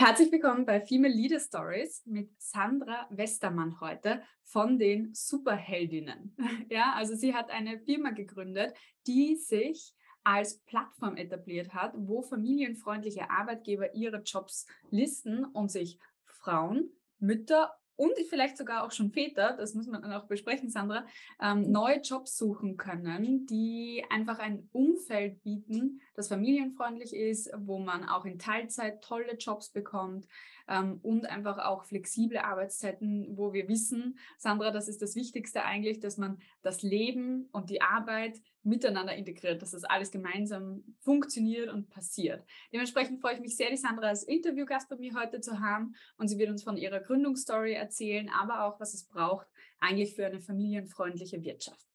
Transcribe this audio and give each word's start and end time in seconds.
Herzlich 0.00 0.30
willkommen 0.30 0.64
bei 0.64 0.80
Female 0.80 1.12
Leader 1.12 1.40
Stories 1.40 2.06
mit 2.06 2.30
Sandra 2.40 3.08
Westermann 3.10 3.80
heute 3.80 4.22
von 4.44 4.78
den 4.78 5.12
Superheldinnen. 5.12 6.36
Ja, 6.70 6.92
also 6.94 7.16
sie 7.16 7.34
hat 7.34 7.50
eine 7.50 7.80
Firma 7.80 8.10
gegründet, 8.10 8.74
die 9.08 9.34
sich 9.34 9.92
als 10.22 10.60
Plattform 10.60 11.16
etabliert 11.16 11.74
hat, 11.74 11.94
wo 11.96 12.22
familienfreundliche 12.22 13.28
Arbeitgeber 13.28 13.92
ihre 13.92 14.22
Jobs 14.22 14.66
listen 14.90 15.44
und 15.44 15.72
sich 15.72 15.98
Frauen, 16.22 16.92
Mütter 17.18 17.74
und 17.98 18.16
vielleicht 18.30 18.56
sogar 18.56 18.84
auch 18.84 18.92
schon 18.92 19.10
Väter, 19.10 19.56
das 19.58 19.74
muss 19.74 19.88
man 19.88 20.02
dann 20.02 20.12
auch 20.12 20.26
besprechen, 20.26 20.70
Sandra, 20.70 21.04
ähm, 21.42 21.62
mhm. 21.62 21.72
neue 21.72 22.00
Jobs 22.00 22.38
suchen 22.38 22.76
können, 22.76 23.44
die 23.46 24.04
einfach 24.08 24.38
ein 24.38 24.68
Umfeld 24.72 25.42
bieten, 25.42 26.00
das 26.14 26.28
familienfreundlich 26.28 27.12
ist, 27.12 27.50
wo 27.56 27.80
man 27.80 28.08
auch 28.08 28.24
in 28.24 28.38
Teilzeit 28.38 29.02
tolle 29.02 29.34
Jobs 29.36 29.70
bekommt 29.70 30.28
ähm, 30.68 31.00
und 31.02 31.26
einfach 31.26 31.58
auch 31.58 31.84
flexible 31.84 32.38
Arbeitszeiten, 32.38 33.36
wo 33.36 33.52
wir 33.52 33.68
wissen, 33.68 34.18
Sandra, 34.36 34.70
das 34.70 34.88
ist 34.88 35.02
das 35.02 35.16
Wichtigste 35.16 35.64
eigentlich, 35.64 36.00
dass 36.00 36.18
man 36.18 36.38
das 36.62 36.82
Leben 36.82 37.48
und 37.52 37.70
die 37.70 37.80
Arbeit 37.80 38.40
miteinander 38.62 39.14
integriert, 39.14 39.62
dass 39.62 39.70
das 39.70 39.84
alles 39.84 40.10
gemeinsam 40.10 40.84
funktioniert 41.00 41.70
und 41.72 41.88
passiert. 41.88 42.44
Dementsprechend 42.72 43.20
freue 43.20 43.34
ich 43.34 43.40
mich 43.40 43.56
sehr, 43.56 43.70
die 43.70 43.76
Sandra 43.76 44.08
als 44.08 44.24
Interviewgast 44.24 44.88
bei 44.88 44.96
mir 44.96 45.14
heute 45.14 45.40
zu 45.40 45.60
haben 45.60 45.94
und 46.16 46.28
sie 46.28 46.38
wird 46.38 46.50
uns 46.50 46.62
von 46.62 46.76
ihrer 46.76 47.00
Gründungsstory 47.00 47.72
erzählen, 47.72 48.30
aber 48.30 48.64
auch, 48.64 48.78
was 48.80 48.94
es 48.94 49.04
braucht 49.04 49.46
eigentlich 49.80 50.14
für 50.14 50.26
eine 50.26 50.40
familienfreundliche 50.40 51.42
Wirtschaft. 51.42 51.86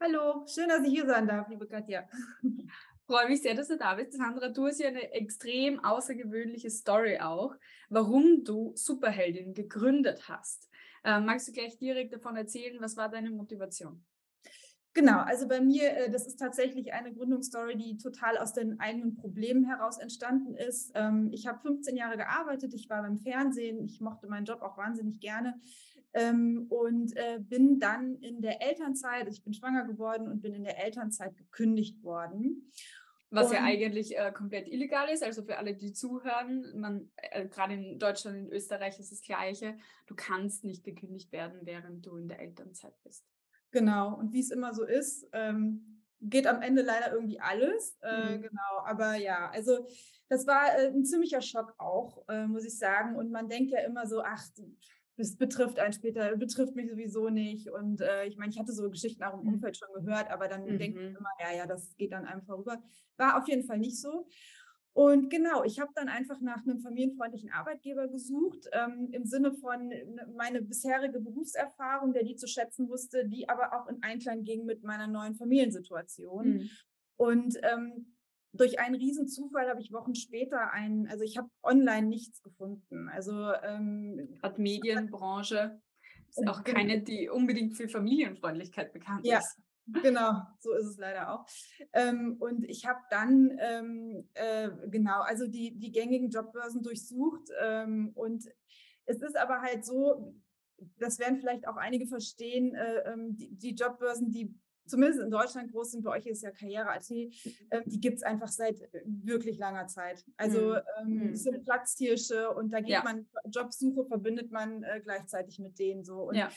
Hallo, 0.00 0.46
schön, 0.46 0.68
dass 0.68 0.84
ich 0.84 0.92
hier 0.92 1.06
sein 1.06 1.26
darf, 1.26 1.48
liebe 1.48 1.66
Katja. 1.66 2.08
Freue 3.08 3.28
mich 3.28 3.40
sehr, 3.40 3.54
dass 3.54 3.68
du 3.68 3.78
da 3.78 3.94
bist. 3.94 4.12
Sandra, 4.12 4.50
du 4.50 4.66
hast 4.66 4.80
ja 4.80 4.88
eine 4.88 5.12
extrem 5.12 5.82
außergewöhnliche 5.82 6.70
Story 6.70 7.18
auch, 7.18 7.54
warum 7.88 8.44
du 8.44 8.72
Superheldin 8.76 9.54
gegründet 9.54 10.28
hast. 10.28 10.68
Ähm, 11.04 11.24
magst 11.24 11.48
du 11.48 11.52
gleich 11.52 11.78
direkt 11.78 12.12
davon 12.12 12.36
erzählen, 12.36 12.76
was 12.80 12.98
war 12.98 13.08
deine 13.08 13.30
Motivation? 13.30 14.04
Genau, 14.92 15.20
also 15.20 15.48
bei 15.48 15.60
mir, 15.60 15.96
äh, 15.96 16.10
das 16.10 16.26
ist 16.26 16.36
tatsächlich 16.36 16.92
eine 16.92 17.14
Gründungsstory, 17.14 17.76
die 17.76 17.96
total 17.96 18.36
aus 18.36 18.52
den 18.52 18.78
eigenen 18.78 19.14
Problemen 19.14 19.64
heraus 19.64 19.96
entstanden 19.98 20.54
ist. 20.54 20.92
Ähm, 20.94 21.30
ich 21.32 21.46
habe 21.46 21.60
15 21.60 21.96
Jahre 21.96 22.18
gearbeitet, 22.18 22.74
ich 22.74 22.90
war 22.90 23.02
beim 23.02 23.16
Fernsehen, 23.16 23.84
ich 23.84 24.00
mochte 24.02 24.26
meinen 24.26 24.44
Job 24.44 24.60
auch 24.60 24.76
wahnsinnig 24.76 25.20
gerne 25.20 25.58
ähm, 26.12 26.66
und 26.68 27.16
äh, 27.16 27.38
bin 27.40 27.78
dann 27.78 28.16
in 28.16 28.42
der 28.42 28.60
Elternzeit, 28.60 29.28
ich 29.28 29.42
bin 29.44 29.54
schwanger 29.54 29.84
geworden 29.84 30.28
und 30.28 30.42
bin 30.42 30.52
in 30.52 30.64
der 30.64 30.84
Elternzeit 30.84 31.36
gekündigt 31.36 32.02
worden. 32.02 32.70
Was 33.30 33.48
und, 33.48 33.54
ja 33.54 33.64
eigentlich 33.64 34.16
äh, 34.16 34.32
komplett 34.32 34.68
illegal 34.68 35.08
ist, 35.10 35.22
also 35.22 35.42
für 35.42 35.58
alle, 35.58 35.74
die 35.74 35.92
zuhören, 35.92 36.72
man, 36.74 37.10
äh, 37.16 37.46
gerade 37.46 37.74
in 37.74 37.98
Deutschland, 37.98 38.38
in 38.38 38.52
Österreich 38.52 38.98
ist 38.98 39.12
das 39.12 39.20
Gleiche, 39.20 39.76
du 40.06 40.14
kannst 40.14 40.64
nicht 40.64 40.82
gekündigt 40.82 41.30
werden, 41.30 41.60
während 41.62 42.06
du 42.06 42.16
in 42.16 42.28
der 42.28 42.40
Elternzeit 42.40 42.94
bist. 43.04 43.24
Genau, 43.70 44.16
und 44.16 44.32
wie 44.32 44.40
es 44.40 44.50
immer 44.50 44.72
so 44.72 44.84
ist, 44.84 45.28
ähm, 45.32 46.02
geht 46.20 46.46
am 46.46 46.62
Ende 46.62 46.82
leider 46.82 47.12
irgendwie 47.12 47.40
alles. 47.40 47.98
Äh, 48.02 48.36
mhm. 48.36 48.42
Genau, 48.42 48.78
aber 48.84 49.16
ja, 49.16 49.50
also 49.50 49.86
das 50.28 50.46
war 50.46 50.76
äh, 50.78 50.88
ein 50.88 51.04
ziemlicher 51.04 51.40
Schock 51.40 51.74
auch, 51.78 52.26
äh, 52.28 52.46
muss 52.46 52.64
ich 52.64 52.78
sagen. 52.78 53.16
Und 53.16 53.30
man 53.30 53.48
denkt 53.48 53.70
ja 53.70 53.80
immer 53.80 54.06
so, 54.06 54.22
ach, 54.22 54.42
das 55.18 55.36
betrifft 55.36 55.80
einen 55.80 55.92
später, 55.92 56.36
betrifft 56.36 56.76
mich 56.76 56.88
sowieso 56.88 57.28
nicht. 57.28 57.68
Und 57.68 58.00
äh, 58.00 58.26
ich 58.26 58.36
meine, 58.36 58.50
ich 58.50 58.58
hatte 58.58 58.72
so 58.72 58.88
Geschichten 58.88 59.24
auch 59.24 59.34
im 59.34 59.46
mhm. 59.46 59.54
Umfeld 59.54 59.76
schon 59.76 59.88
gehört, 59.92 60.30
aber 60.30 60.46
dann 60.46 60.64
mhm. 60.64 60.78
denkt 60.78 60.96
man 60.96 61.08
immer, 61.08 61.30
ja, 61.40 61.56
ja, 61.56 61.66
das 61.66 61.96
geht 61.96 62.12
dann 62.12 62.24
einfach 62.24 62.56
rüber. 62.56 62.80
War 63.16 63.36
auf 63.36 63.48
jeden 63.48 63.64
Fall 63.64 63.78
nicht 63.78 64.00
so. 64.00 64.28
Und 64.92 65.28
genau, 65.28 65.64
ich 65.64 65.80
habe 65.80 65.90
dann 65.94 66.08
einfach 66.08 66.40
nach 66.40 66.64
einem 66.64 66.80
familienfreundlichen 66.80 67.50
Arbeitgeber 67.50 68.08
gesucht, 68.08 68.68
ähm, 68.72 69.08
im 69.12 69.24
Sinne 69.24 69.52
von 69.52 69.88
ne, 69.88 70.28
meine 70.36 70.62
bisherige 70.62 71.20
Berufserfahrung, 71.20 72.12
der 72.12 72.22
die 72.22 72.36
zu 72.36 72.46
schätzen 72.46 72.88
wusste, 72.88 73.26
die 73.28 73.48
aber 73.48 73.72
auch 73.72 73.88
in 73.88 74.02
Einklang 74.02 74.44
ging 74.44 74.64
mit 74.64 74.84
meiner 74.84 75.08
neuen 75.08 75.34
Familiensituation. 75.34 76.48
Mhm. 76.48 76.70
Und 77.16 77.58
ähm, 77.62 78.17
durch 78.58 78.78
einen 78.80 78.94
Riesenzufall 78.94 79.68
habe 79.68 79.80
ich 79.80 79.92
Wochen 79.92 80.14
später 80.14 80.72
ein, 80.72 81.08
also 81.08 81.24
ich 81.24 81.38
habe 81.38 81.48
online 81.62 82.08
nichts 82.08 82.42
gefunden. 82.42 83.08
Also 83.08 83.52
ähm, 83.62 84.38
Gerade 84.40 84.60
Medienbranche 84.60 85.80
ist 86.30 86.48
auch 86.48 86.64
keine, 86.64 87.00
die 87.02 87.28
unbedingt 87.28 87.76
für 87.76 87.88
Familienfreundlichkeit 87.88 88.92
bekannt 88.92 89.26
ja. 89.26 89.38
ist. 89.38 89.58
Genau, 90.02 90.42
so 90.60 90.74
ist 90.74 90.86
es 90.86 90.98
leider 90.98 91.32
auch. 91.32 91.46
Ähm, 91.94 92.36
und 92.38 92.64
ich 92.64 92.86
habe 92.86 93.00
dann, 93.10 93.56
ähm, 93.58 94.28
äh, 94.34 94.68
genau, 94.88 95.20
also 95.22 95.46
die, 95.46 95.78
die 95.78 95.92
gängigen 95.92 96.28
Jobbörsen 96.28 96.82
durchsucht. 96.82 97.48
Ähm, 97.62 98.10
und 98.14 98.44
es 99.06 99.22
ist 99.22 99.36
aber 99.36 99.62
halt 99.62 99.86
so, 99.86 100.34
das 100.98 101.18
werden 101.18 101.38
vielleicht 101.38 101.66
auch 101.66 101.76
einige 101.76 102.06
verstehen, 102.06 102.74
äh, 102.74 103.12
ähm, 103.12 103.36
die, 103.36 103.54
die, 103.56 103.74
Jobbörsen, 103.74 104.30
die 104.30 104.54
zumindest 104.88 105.20
in 105.20 105.30
Deutschland 105.30 105.72
groß 105.72 105.92
sind, 105.92 106.04
bei 106.04 106.10
euch 106.10 106.26
ist 106.26 106.42
ja 106.42 106.50
Karriere.at, 106.50 107.10
äh, 107.10 107.30
die 107.86 108.00
gibt 108.00 108.16
es 108.16 108.22
einfach 108.22 108.48
seit 108.48 108.80
äh, 108.80 109.02
wirklich 109.04 109.58
langer 109.58 109.86
Zeit. 109.86 110.24
Also 110.36 110.76
mhm. 111.04 111.32
es 111.32 111.44
sind 111.44 111.64
Platzhirsche 111.64 112.50
und 112.50 112.72
da 112.72 112.80
geht 112.80 112.90
ja. 112.90 113.02
man, 113.02 113.26
Jobsuche 113.50 114.06
verbindet 114.06 114.50
man 114.50 114.82
äh, 114.82 115.00
gleichzeitig 115.02 115.58
mit 115.58 115.78
denen 115.78 116.04
so. 116.04 116.28
Und 116.28 116.36
ja 116.36 116.50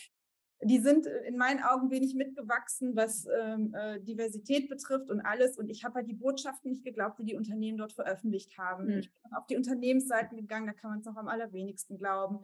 die 0.64 0.80
sind 0.80 1.08
äh, 1.08 1.24
in 1.26 1.38
meinen 1.38 1.62
Augen 1.62 1.90
wenig 1.90 2.16
mitgewachsen, 2.16 2.96
was 2.96 3.26
ähm, 3.40 3.74
äh, 3.74 4.00
Diversität 4.00 4.70
betrifft 4.70 5.10
und 5.10 5.22
alles. 5.22 5.58
Und 5.58 5.70
ich 5.70 5.84
habe 5.84 5.96
halt 5.96 6.08
die 6.08 6.14
Botschaften 6.14 6.72
nicht 6.72 6.84
geglaubt, 6.84 7.20
die 7.20 7.26
die 7.26 7.36
Unternehmen 7.36 7.78
dort 7.78 7.94
veröffentlicht 7.94 8.58
haben. 8.58 8.86
Mhm. 8.86 9.00
Ich 9.00 9.12
bin 9.12 9.34
auf 9.34 9.46
die 9.48 9.58
Unternehmensseiten 9.58 10.38
gegangen, 10.38 10.68
da 10.68 10.74
kann 10.74 10.92
man 10.92 11.00
es 11.00 11.06
noch 11.06 11.18
am 11.18 11.28
allerwenigsten 11.28 11.98
glauben. 11.98 12.40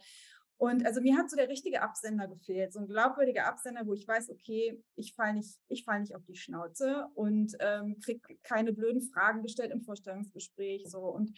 Und 0.58 0.86
also 0.86 1.02
mir 1.02 1.16
hat 1.18 1.30
so 1.30 1.38
der 1.38 1.50
richtige 1.50 1.84
Absender 1.84 2.28
gefehlt, 2.28 2.74
so 2.74 2.80
ein 2.80 2.88
glaubwürdiger 2.88 3.46
Absender, 3.46 3.86
wo 3.86 3.94
ich 3.94 4.08
weiß, 4.08 4.32
okay, 4.32 4.84
ich 4.96 5.14
falle 5.14 5.36
nicht, 5.36 5.60
ich 5.68 5.84
fall 5.84 6.00
nicht 6.00 6.16
auf 6.16 6.26
die 6.26 6.36
Schnauze 6.36 7.06
und 7.14 7.56
ähm, 7.60 8.00
kriege 8.04 8.22
keine 8.42 8.74
blöden 8.74 9.02
Fragen 9.02 9.44
gestellt 9.44 9.72
im 9.72 9.84
Vorstellungsgespräch. 9.84 10.90
So. 10.90 11.00
Und 11.02 11.38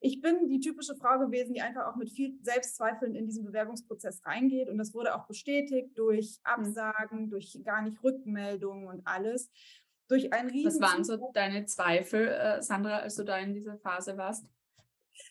ich 0.00 0.20
bin 0.20 0.48
die 0.48 0.58
typische 0.58 0.96
Frau 0.96 1.18
gewesen, 1.18 1.54
die 1.54 1.60
einfach 1.60 1.86
auch 1.86 1.96
mit 1.96 2.10
viel 2.10 2.38
Selbstzweifeln 2.42 3.14
in 3.14 3.26
diesen 3.26 3.44
Bewerbungsprozess 3.44 4.26
reingeht. 4.26 4.68
Und 4.68 4.78
das 4.78 4.92
wurde 4.94 5.14
auch 5.14 5.28
bestätigt 5.28 5.96
durch 5.96 6.38
mhm. 6.40 6.52
Absagen, 6.52 7.30
durch 7.30 7.58
gar 7.64 7.82
nicht 7.82 8.02
Rückmeldungen 8.02 8.88
und 8.88 9.06
alles. 9.06 9.48
Durch 10.08 10.32
ein 10.32 10.48
riesen 10.48 10.80
Was 10.80 10.92
waren 10.92 11.04
so 11.04 11.30
deine 11.32 11.66
Zweifel, 11.66 12.28
äh, 12.28 12.62
Sandra, 12.62 12.98
als 12.98 13.16
du 13.16 13.24
da 13.24 13.38
in 13.38 13.54
dieser 13.54 13.78
Phase 13.78 14.16
warst? 14.16 14.46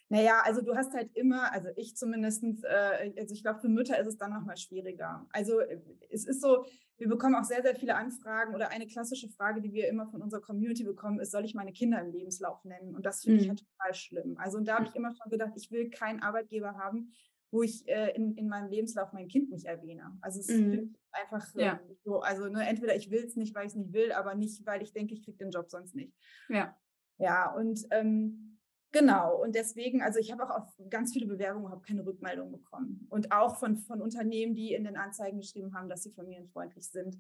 Naja, 0.09 0.41
also 0.43 0.61
du 0.61 0.75
hast 0.75 0.93
halt 0.93 1.09
immer, 1.15 1.51
also 1.51 1.69
ich 1.75 1.95
zumindest, 1.97 2.43
äh, 2.63 3.13
also 3.17 3.33
ich 3.33 3.41
glaube, 3.41 3.59
für 3.59 3.69
Mütter 3.69 3.99
ist 3.99 4.07
es 4.07 4.17
dann 4.17 4.31
nochmal 4.31 4.57
schwieriger. 4.57 5.27
Also 5.31 5.59
äh, 5.59 5.81
es 6.11 6.25
ist 6.25 6.41
so, 6.41 6.65
wir 6.97 7.09
bekommen 7.09 7.35
auch 7.35 7.43
sehr, 7.43 7.63
sehr 7.63 7.75
viele 7.75 7.95
Anfragen 7.95 8.53
oder 8.53 8.69
eine 8.69 8.85
klassische 8.85 9.29
Frage, 9.29 9.61
die 9.61 9.73
wir 9.73 9.87
immer 9.89 10.07
von 10.07 10.21
unserer 10.21 10.41
Community 10.41 10.83
bekommen, 10.83 11.19
ist, 11.19 11.31
soll 11.31 11.43
ich 11.43 11.55
meine 11.55 11.73
Kinder 11.73 11.99
im 12.01 12.11
Lebenslauf 12.11 12.63
nennen? 12.65 12.95
Und 12.95 13.05
das 13.05 13.23
finde 13.23 13.37
mhm. 13.37 13.43
ich 13.43 13.49
halt 13.49 13.59
total 13.59 13.93
schlimm. 13.95 14.37
Also 14.37 14.57
und 14.57 14.67
da 14.67 14.75
habe 14.75 14.85
ich 14.85 14.95
immer 14.95 15.11
schon 15.11 15.31
gedacht, 15.31 15.53
ich 15.55 15.71
will 15.71 15.89
keinen 15.89 16.21
Arbeitgeber 16.21 16.77
haben, 16.77 17.11
wo 17.51 17.63
ich 17.63 17.87
äh, 17.87 18.11
in, 18.15 18.35
in 18.35 18.47
meinem 18.47 18.69
Lebenslauf 18.69 19.11
mein 19.11 19.27
Kind 19.27 19.49
nicht 19.49 19.65
erwähne. 19.65 20.17
Also 20.21 20.39
es 20.39 20.49
mhm. 20.49 20.73
ist 20.73 20.95
einfach 21.11 21.55
ja. 21.55 21.79
so, 22.03 22.19
also 22.19 22.47
ne, 22.47 22.67
entweder 22.67 22.95
ich 22.95 23.09
will 23.09 23.23
es 23.23 23.35
nicht, 23.35 23.55
weil 23.55 23.65
ich 23.65 23.71
es 23.71 23.75
nicht 23.75 23.93
will, 23.93 24.11
aber 24.11 24.35
nicht, 24.35 24.65
weil 24.65 24.81
ich 24.81 24.93
denke, 24.93 25.13
ich 25.13 25.23
kriege 25.23 25.37
den 25.37 25.51
Job 25.51 25.69
sonst 25.69 25.95
nicht. 25.95 26.13
Ja. 26.49 26.77
Ja, 27.17 27.53
und 27.53 27.79
ähm, 27.91 28.54
Genau, 28.91 29.41
und 29.41 29.55
deswegen, 29.55 30.01
also 30.01 30.19
ich 30.19 30.31
habe 30.31 30.45
auch 30.45 30.51
auf 30.51 30.73
ganz 30.89 31.11
viele 31.11 31.25
Bewerbungen 31.25 31.69
habe 31.69 31.81
keine 31.81 32.05
Rückmeldung 32.05 32.51
bekommen. 32.51 33.07
Und 33.09 33.31
auch 33.33 33.57
von, 33.57 33.77
von 33.77 34.01
Unternehmen, 34.01 34.55
die 34.55 34.73
in 34.73 34.85
den 34.85 34.95
Anzeigen 34.95 35.39
geschrieben 35.39 35.73
haben, 35.75 35.89
dass 35.89 36.03
sie 36.03 36.11
familienfreundlich 36.11 36.89
sind. 36.89 37.17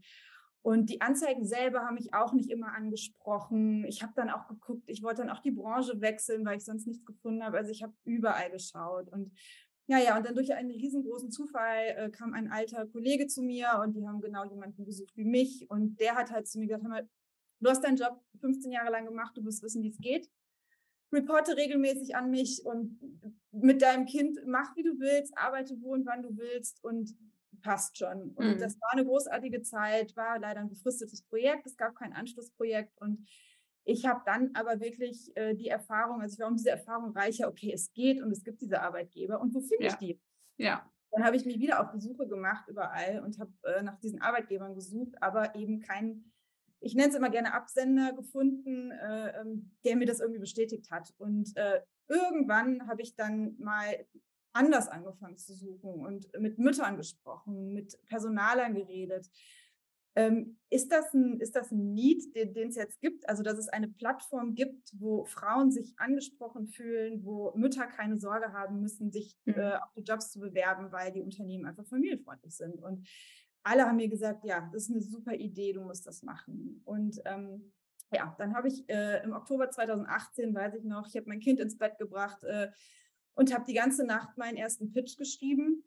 Und 0.61 0.89
die 0.89 1.01
Anzeigen 1.01 1.45
selber 1.45 1.81
haben 1.81 1.95
mich 1.95 2.13
auch 2.13 2.33
nicht 2.33 2.49
immer 2.49 2.73
angesprochen. 2.73 3.83
Ich 3.85 4.01
habe 4.01 4.13
dann 4.15 4.29
auch 4.29 4.47
geguckt, 4.47 4.83
ich 4.87 5.03
wollte 5.03 5.21
dann 5.21 5.29
auch 5.29 5.41
die 5.41 5.51
Branche 5.51 6.01
wechseln, 6.01 6.45
weil 6.45 6.57
ich 6.57 6.65
sonst 6.65 6.87
nichts 6.87 7.05
gefunden 7.05 7.43
habe. 7.43 7.57
Also 7.57 7.71
ich 7.71 7.83
habe 7.83 7.93
überall 8.03 8.49
geschaut. 8.49 9.09
Und 9.09 9.31
ja, 9.87 9.99
ja, 9.99 10.17
und 10.17 10.25
dann 10.25 10.33
durch 10.33 10.53
einen 10.53 10.71
riesengroßen 10.71 11.29
Zufall 11.29 11.95
äh, 11.97 12.09
kam 12.09 12.33
ein 12.33 12.51
alter 12.51 12.87
Kollege 12.87 13.27
zu 13.27 13.43
mir 13.43 13.79
und 13.83 13.93
die 13.93 14.07
haben 14.07 14.21
genau 14.21 14.43
jemanden 14.45 14.85
gesucht 14.85 15.15
wie 15.15 15.25
mich. 15.25 15.69
Und 15.69 15.99
der 15.99 16.15
hat 16.15 16.31
halt 16.31 16.47
zu 16.47 16.57
mir 16.57 16.67
gesagt, 16.67 16.83
hör 16.83 16.89
mal, 16.89 17.09
du 17.59 17.69
hast 17.69 17.83
deinen 17.83 17.97
Job 17.97 18.19
15 18.39 18.71
Jahre 18.71 18.91
lang 18.91 19.05
gemacht, 19.05 19.37
du 19.37 19.43
wirst 19.45 19.61
wissen, 19.61 19.83
wie 19.83 19.89
es 19.89 19.99
geht 19.99 20.31
reporte 21.15 21.55
regelmäßig 21.57 22.15
an 22.15 22.29
mich 22.29 22.63
und 22.65 22.99
mit 23.51 23.81
deinem 23.81 24.05
Kind 24.05 24.39
mach, 24.45 24.75
wie 24.75 24.83
du 24.83 24.99
willst, 24.99 25.37
arbeite 25.37 25.75
wo 25.81 25.93
und 25.93 26.05
wann 26.05 26.21
du 26.21 26.37
willst 26.37 26.83
und 26.83 27.15
passt 27.61 27.97
schon. 27.97 28.31
Und 28.35 28.55
mhm. 28.55 28.59
das 28.59 28.79
war 28.79 28.91
eine 28.91 29.05
großartige 29.05 29.61
Zeit, 29.61 30.15
war 30.15 30.39
leider 30.39 30.59
ein 30.59 30.69
befristetes 30.69 31.23
Projekt, 31.23 31.65
es 31.65 31.77
gab 31.77 31.95
kein 31.95 32.13
Anschlussprojekt 32.13 32.99
und 33.01 33.27
ich 33.87 34.05
habe 34.05 34.21
dann 34.25 34.51
aber 34.55 34.79
wirklich 34.79 35.35
äh, 35.37 35.53
die 35.55 35.67
Erfahrung, 35.67 36.21
also 36.21 36.33
ich 36.33 36.39
war 36.39 36.47
um 36.47 36.55
diese 36.55 36.71
Erfahrung 36.71 37.11
reicher, 37.11 37.47
okay, 37.47 37.71
es 37.71 37.93
geht 37.93 38.21
und 38.21 38.31
es 38.31 38.43
gibt 38.43 38.61
diese 38.61 38.81
Arbeitgeber 38.81 39.39
und 39.39 39.53
wo 39.53 39.61
finde 39.61 39.85
ja. 39.85 39.91
ich 39.91 39.97
die? 39.97 40.21
Ja. 40.57 40.89
Dann 41.11 41.23
habe 41.23 41.37
ich 41.37 41.45
mich 41.45 41.59
wieder 41.59 41.79
auf 41.79 41.91
die 41.91 42.01
Suche 42.01 42.27
gemacht 42.27 42.67
überall 42.67 43.21
und 43.23 43.39
habe 43.39 43.51
äh, 43.63 43.83
nach 43.83 43.99
diesen 43.99 44.21
Arbeitgebern 44.21 44.75
gesucht, 44.75 45.13
aber 45.21 45.55
eben 45.55 45.79
keinen 45.79 46.31
ich 46.79 46.95
nenne 46.95 47.09
es 47.09 47.15
immer 47.15 47.29
gerne 47.29 47.53
Absender 47.53 48.13
gefunden, 48.13 48.91
äh, 48.91 49.41
ähm, 49.41 49.71
der 49.83 49.95
mir 49.95 50.05
das 50.05 50.19
irgendwie 50.19 50.39
bestätigt 50.39 50.91
hat. 50.91 51.13
Und 51.17 51.55
äh, 51.55 51.81
irgendwann 52.07 52.87
habe 52.87 53.01
ich 53.01 53.15
dann 53.15 53.55
mal 53.57 54.05
anders 54.53 54.87
angefangen 54.87 55.37
zu 55.37 55.53
suchen 55.53 56.05
und 56.05 56.27
mit 56.39 56.57
Müttern 56.57 56.97
gesprochen, 56.97 57.73
mit 57.73 57.97
Personalern 58.07 58.73
geredet. 58.73 59.29
Ähm, 60.17 60.57
ist, 60.69 60.93
das 60.93 61.13
ein, 61.13 61.41
ist 61.41 61.57
das 61.57 61.71
ein 61.71 61.93
Need, 61.93 62.33
den 62.33 62.69
es 62.69 62.77
jetzt 62.77 63.01
gibt? 63.01 63.27
Also, 63.27 63.43
dass 63.43 63.57
es 63.57 63.67
eine 63.67 63.89
Plattform 63.89 64.55
gibt, 64.55 64.93
wo 64.97 65.25
Frauen 65.25 65.71
sich 65.71 65.93
angesprochen 65.97 66.67
fühlen, 66.67 67.25
wo 67.25 67.51
Mütter 67.57 67.85
keine 67.85 68.17
Sorge 68.17 68.53
haben 68.53 68.79
müssen, 68.79 69.11
sich 69.11 69.37
mhm. 69.43 69.55
äh, 69.55 69.73
auf 69.75 69.91
die 69.97 70.03
Jobs 70.03 70.31
zu 70.31 70.39
bewerben, 70.39 70.93
weil 70.93 71.11
die 71.11 71.21
Unternehmen 71.21 71.65
einfach 71.65 71.85
familienfreundlich 71.85 72.55
sind. 72.55 72.81
Und 72.81 73.05
alle 73.65 73.85
haben 73.87 73.97
mir 73.97 74.07
gesagt, 74.07 74.45
ja, 74.45 74.69
das 74.71 74.83
ist 74.83 74.91
eine 74.91 75.01
super 75.01 75.33
Idee, 75.33 75.73
du 75.73 75.81
musst 75.81 76.05
das 76.05 76.21
machen. 76.21 76.81
Und 76.85 77.19
ähm, 77.25 77.73
ja, 78.13 78.35
dann 78.37 78.55
habe 78.55 78.67
ich 78.67 78.87
äh, 78.87 79.23
im 79.23 79.33
Oktober 79.33 79.69
2018, 79.69 80.53
weiß 80.53 80.75
ich 80.75 80.83
noch, 80.83 81.07
ich 81.07 81.15
habe 81.15 81.27
mein 81.27 81.39
Kind 81.39 81.59
ins 81.59 81.77
Bett 81.77 81.97
gebracht 81.97 82.43
äh, 82.43 82.69
und 83.33 83.53
habe 83.53 83.65
die 83.67 83.73
ganze 83.73 84.05
Nacht 84.05 84.37
meinen 84.37 84.55
ersten 84.55 84.91
Pitch 84.91 85.17
geschrieben 85.17 85.83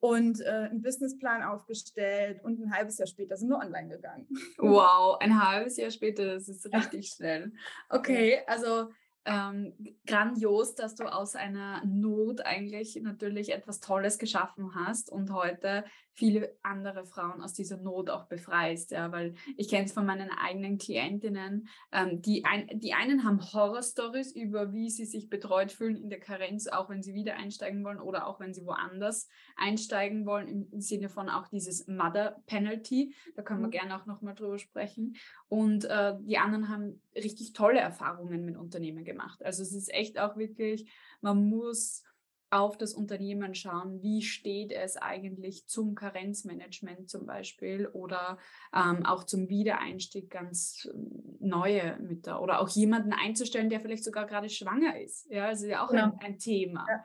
und 0.00 0.40
äh, 0.42 0.68
einen 0.70 0.82
Businessplan 0.82 1.42
aufgestellt 1.42 2.44
und 2.44 2.60
ein 2.60 2.74
halbes 2.74 2.98
Jahr 2.98 3.08
später 3.08 3.36
sind 3.38 3.48
wir 3.48 3.58
online 3.58 3.88
gegangen. 3.88 4.28
Wow, 4.58 5.16
ein 5.20 5.42
halbes 5.42 5.78
Jahr 5.78 5.90
später, 5.90 6.34
das 6.34 6.48
ist 6.48 6.66
richtig 6.72 7.08
schnell. 7.08 7.52
Okay, 7.88 8.42
also 8.46 8.90
ähm, 9.28 9.74
grandios, 10.06 10.74
dass 10.74 10.94
du 10.94 11.04
aus 11.04 11.36
einer 11.36 11.84
Not 11.84 12.40
eigentlich 12.46 12.98
natürlich 13.02 13.52
etwas 13.52 13.78
Tolles 13.78 14.18
geschaffen 14.18 14.74
hast 14.74 15.12
und 15.12 15.32
heute 15.32 15.84
viele 16.14 16.56
andere 16.62 17.04
Frauen 17.04 17.42
aus 17.42 17.52
dieser 17.52 17.76
Not 17.76 18.10
auch 18.10 18.26
befreist, 18.26 18.90
ja, 18.90 19.12
weil 19.12 19.34
ich 19.56 19.68
kenne 19.68 19.84
es 19.84 19.92
von 19.92 20.06
meinen 20.06 20.30
eigenen 20.30 20.78
Klientinnen, 20.78 21.68
ähm, 21.92 22.22
die, 22.22 22.44
ein, 22.44 22.80
die 22.80 22.94
einen 22.94 23.22
haben 23.22 23.40
Horrorstories 23.52 24.34
über, 24.34 24.72
wie 24.72 24.90
sie 24.90 25.04
sich 25.04 25.28
betreut 25.28 25.70
fühlen 25.70 25.96
in 25.96 26.08
der 26.08 26.20
Karenz, 26.20 26.66
auch 26.66 26.88
wenn 26.88 27.02
sie 27.02 27.14
wieder 27.14 27.36
einsteigen 27.36 27.84
wollen 27.84 28.00
oder 28.00 28.26
auch 28.26 28.40
wenn 28.40 28.54
sie 28.54 28.64
woanders 28.64 29.28
einsteigen 29.56 30.26
wollen, 30.26 30.48
im, 30.48 30.68
im 30.72 30.80
Sinne 30.80 31.08
von 31.08 31.28
auch 31.28 31.48
dieses 31.48 31.86
Mother 31.86 32.42
Penalty, 32.46 33.14
da 33.36 33.42
können 33.42 33.60
wir 33.60 33.68
mhm. 33.68 33.72
gerne 33.72 34.00
auch 34.00 34.06
nochmal 34.06 34.34
drüber 34.34 34.58
sprechen. 34.58 35.16
Und 35.48 35.84
äh, 35.84 36.14
die 36.20 36.38
anderen 36.38 36.68
haben 36.68 37.02
richtig 37.14 37.52
tolle 37.52 37.80
Erfahrungen 37.80 38.44
mit 38.44 38.56
Unternehmen 38.56 39.04
gemacht. 39.04 39.17
Also 39.40 39.62
es 39.62 39.72
ist 39.72 39.92
echt 39.92 40.18
auch 40.18 40.36
wirklich, 40.36 40.90
man 41.20 41.48
muss 41.48 42.04
auf 42.50 42.78
das 42.78 42.94
Unternehmen 42.94 43.54
schauen, 43.54 44.00
wie 44.02 44.22
steht 44.22 44.72
es 44.72 44.96
eigentlich 44.96 45.66
zum 45.66 45.94
Karenzmanagement 45.94 47.10
zum 47.10 47.26
Beispiel 47.26 47.86
oder 47.86 48.38
ähm, 48.74 49.04
auch 49.04 49.24
zum 49.24 49.48
Wiedereinstieg 49.48 50.30
ganz 50.30 50.88
ähm, 50.92 51.36
neue 51.40 51.98
Mütter 51.98 52.40
oder 52.40 52.60
auch 52.60 52.68
jemanden 52.70 53.12
einzustellen, 53.12 53.68
der 53.68 53.80
vielleicht 53.80 54.04
sogar 54.04 54.26
gerade 54.26 54.48
schwanger 54.48 54.98
ist. 54.98 55.30
Ja, 55.30 55.50
das 55.50 55.62
ist 55.62 55.68
ja 55.68 55.84
auch 55.84 55.90
genau. 55.90 56.04
ein, 56.04 56.18
ein, 56.20 56.38
Thema. 56.38 56.86
Ja, 56.88 57.04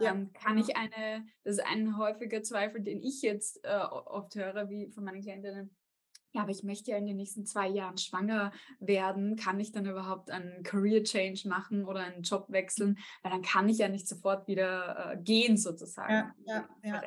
ja, 0.00 0.10
ähm, 0.10 0.30
ja, 0.32 0.40
kann 0.40 0.58
ich 0.58 0.76
eine, 0.76 1.26
das 1.42 1.56
ist 1.56 1.66
ein 1.66 1.98
häufiger 1.98 2.42
Zweifel, 2.42 2.80
den 2.80 3.02
ich 3.02 3.22
jetzt 3.22 3.64
äh, 3.64 3.78
oft 3.78 4.36
höre, 4.36 4.68
wie 4.70 4.90
von 4.92 5.04
meinen 5.04 5.22
Klientinnen, 5.22 5.74
ja, 6.36 6.42
aber 6.42 6.50
ich 6.50 6.62
möchte 6.62 6.90
ja 6.90 6.98
in 6.98 7.06
den 7.06 7.16
nächsten 7.16 7.46
zwei 7.46 7.66
Jahren 7.66 7.96
schwanger 7.96 8.52
werden. 8.78 9.36
Kann 9.36 9.58
ich 9.58 9.72
dann 9.72 9.86
überhaupt 9.86 10.30
einen 10.30 10.62
Career 10.62 11.02
Change 11.02 11.48
machen 11.48 11.84
oder 11.86 12.00
einen 12.00 12.22
Job 12.22 12.46
wechseln? 12.50 12.98
Weil 13.22 13.32
dann 13.32 13.42
kann 13.42 13.68
ich 13.70 13.78
ja 13.78 13.88
nicht 13.88 14.06
sofort 14.06 14.46
wieder 14.46 15.12
äh, 15.12 15.16
gehen, 15.16 15.56
sozusagen. 15.56 16.12
Ja, 16.12 16.34
ja, 16.46 16.68
ja. 16.82 17.02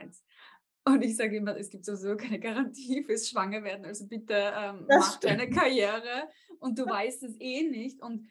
Und 0.86 1.04
ich 1.04 1.16
sage 1.16 1.38
immer, 1.38 1.56
es 1.56 1.70
gibt 1.70 1.86
sowieso 1.86 2.18
keine 2.18 2.40
Garantie 2.40 3.04
fürs 3.04 3.30
Schwangerwerden. 3.30 3.86
Also 3.86 4.08
bitte 4.08 4.34
ähm, 4.34 4.86
mach 4.90 5.18
stimmt. 5.18 5.24
deine 5.26 5.50
Karriere 5.52 6.28
und 6.60 6.80
du 6.80 6.86
weißt 6.88 7.22
es 7.22 7.40
eh 7.40 7.70
nicht. 7.70 8.02
Und 8.02 8.28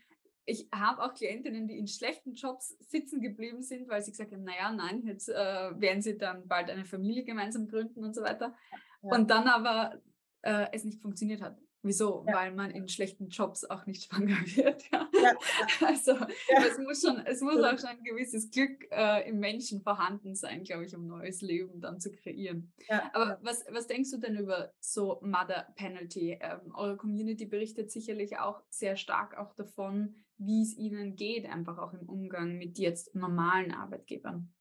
ich 0.47 0.67
habe 0.75 1.05
auch 1.05 1.15
Klientinnen, 1.15 1.69
die 1.69 1.79
in 1.79 1.87
schlechten 1.87 2.35
Jobs 2.35 2.77
sitzen 2.81 3.21
geblieben 3.21 3.63
sind, 3.63 3.89
weil 3.89 4.03
sie 4.03 4.11
gesagt 4.11 4.33
haben, 4.33 4.43
naja, 4.43 4.73
nein, 4.73 5.03
jetzt 5.05 5.29
äh, 5.29 5.81
werden 5.81 6.03
sie 6.03 6.19
dann 6.19 6.49
bald 6.49 6.71
eine 6.71 6.87
Familie 6.87 7.23
gemeinsam 7.23 7.69
gründen 7.69 8.03
und 8.03 8.17
so 8.17 8.23
weiter. 8.23 8.57
Ja. 9.03 9.15
Und 9.15 9.31
dann 9.31 9.47
aber 9.47 10.01
äh, 10.43 10.67
es 10.73 10.85
nicht 10.85 11.01
funktioniert 11.01 11.41
hat. 11.41 11.59
Wieso? 11.83 12.25
Ja. 12.27 12.35
Weil 12.35 12.55
man 12.55 12.73
in 12.73 12.89
schlechten 12.89 13.29
Jobs 13.29 13.65
auch 13.65 13.87
nicht 13.87 14.05
schwanger 14.13 14.37
wird. 14.57 14.83
Ja. 14.91 15.09
ja. 15.23 15.35
Also 15.87 16.13
es 16.13 16.79
muss 16.79 17.03
schon, 17.03 17.19
es 17.25 17.41
muss 17.41 17.63
auch 17.63 17.79
schon 17.79 17.91
ein 17.91 18.03
gewisses 18.03 18.51
Glück 18.51 18.87
äh, 18.91 19.29
im 19.29 19.39
Menschen 19.39 19.81
vorhanden 19.81 20.35
sein, 20.35 20.65
glaube 20.65 20.85
ich, 20.85 20.97
um 20.97 21.07
neues 21.07 21.41
Leben 21.41 21.81
dann 21.81 22.01
zu 22.01 22.11
kreieren. 22.11 22.73
Aber 23.13 23.39
was, 23.43 23.65
was 23.71 23.87
denkst 23.87 24.11
du 24.11 24.19
denn 24.19 24.37
über 24.37 24.73
so 24.81 25.21
Mother 25.23 25.73
Penalty? 25.77 26.39
Ähm, 26.41 26.75
eure 26.75 26.97
Community 26.97 27.47
berichtet 27.47 27.91
sicherlich 27.91 28.39
auch 28.39 28.63
sehr 28.71 28.97
stark 28.97 29.39
auch 29.39 29.55
davon, 29.55 30.25
wie 30.37 30.63
es 30.63 30.77
ihnen 30.77 31.17
geht, 31.17 31.47
einfach 31.47 31.79
auch 31.79 31.93
im 31.95 32.09
Umgang 32.09 32.59
mit 32.59 32.79
jetzt 32.79 33.15
normalen 33.15 33.73
Arbeitgebern. 33.73 34.53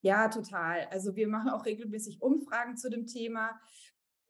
Ja, 0.00 0.28
total. 0.28 0.86
Also 0.90 1.14
wir 1.16 1.28
machen 1.28 1.50
auch 1.50 1.64
regelmäßig 1.64 2.20
Umfragen 2.20 2.76
zu 2.76 2.90
dem 2.90 3.06
Thema. 3.06 3.60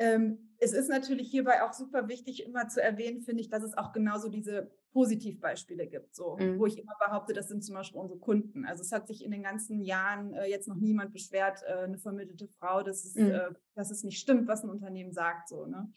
Ähm, 0.02 0.38
es 0.58 0.72
ist 0.72 0.88
natürlich 0.88 1.30
hierbei 1.30 1.62
auch 1.62 1.72
super 1.72 2.08
wichtig, 2.08 2.44
immer 2.44 2.68
zu 2.68 2.82
erwähnen, 2.82 3.20
finde 3.22 3.40
ich, 3.40 3.48
dass 3.48 3.62
es 3.62 3.76
auch 3.76 3.92
genauso 3.92 4.28
diese 4.28 4.70
Positivbeispiele 4.92 5.86
gibt, 5.86 6.14
so, 6.14 6.36
mhm. 6.38 6.58
wo 6.58 6.66
ich 6.66 6.78
immer 6.78 6.92
behaupte, 7.04 7.32
das 7.32 7.48
sind 7.48 7.64
zum 7.64 7.74
Beispiel 7.74 8.00
unsere 8.00 8.20
Kunden. 8.20 8.64
Also 8.64 8.82
es 8.82 8.92
hat 8.92 9.08
sich 9.08 9.24
in 9.24 9.30
den 9.30 9.42
ganzen 9.42 9.80
Jahren 9.80 10.34
äh, 10.34 10.46
jetzt 10.46 10.68
noch 10.68 10.76
niemand 10.76 11.12
beschwert, 11.12 11.62
äh, 11.66 11.84
eine 11.84 11.98
vermittelte 11.98 12.48
Frau, 12.48 12.82
dass 12.82 13.04
es, 13.04 13.14
mhm. 13.14 13.30
äh, 13.30 13.50
dass 13.74 13.90
es 13.90 14.04
nicht 14.04 14.18
stimmt, 14.18 14.48
was 14.48 14.62
ein 14.62 14.70
Unternehmen 14.70 15.12
sagt, 15.12 15.48
so, 15.48 15.66
ne? 15.66 15.90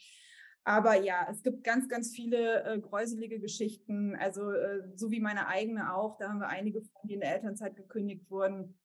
Aber 0.67 0.99
ja, 0.99 1.27
es 1.29 1.43
gibt 1.43 1.63
ganz, 1.63 1.87
ganz 1.87 2.09
viele 2.09 2.63
äh, 2.63 2.79
gräuselige 2.79 3.39
Geschichten, 3.39 4.15
also 4.15 4.49
äh, 4.51 4.81
so 4.95 5.11
wie 5.11 5.19
meine 5.19 5.47
eigene 5.47 5.93
auch. 5.93 6.17
Da 6.17 6.29
haben 6.29 6.39
wir 6.39 6.47
einige 6.47 6.81
die 7.03 7.13
in 7.13 7.19
der 7.19 7.35
Elternzeit 7.35 7.75
gekündigt 7.75 8.31
wurden. 8.31 8.75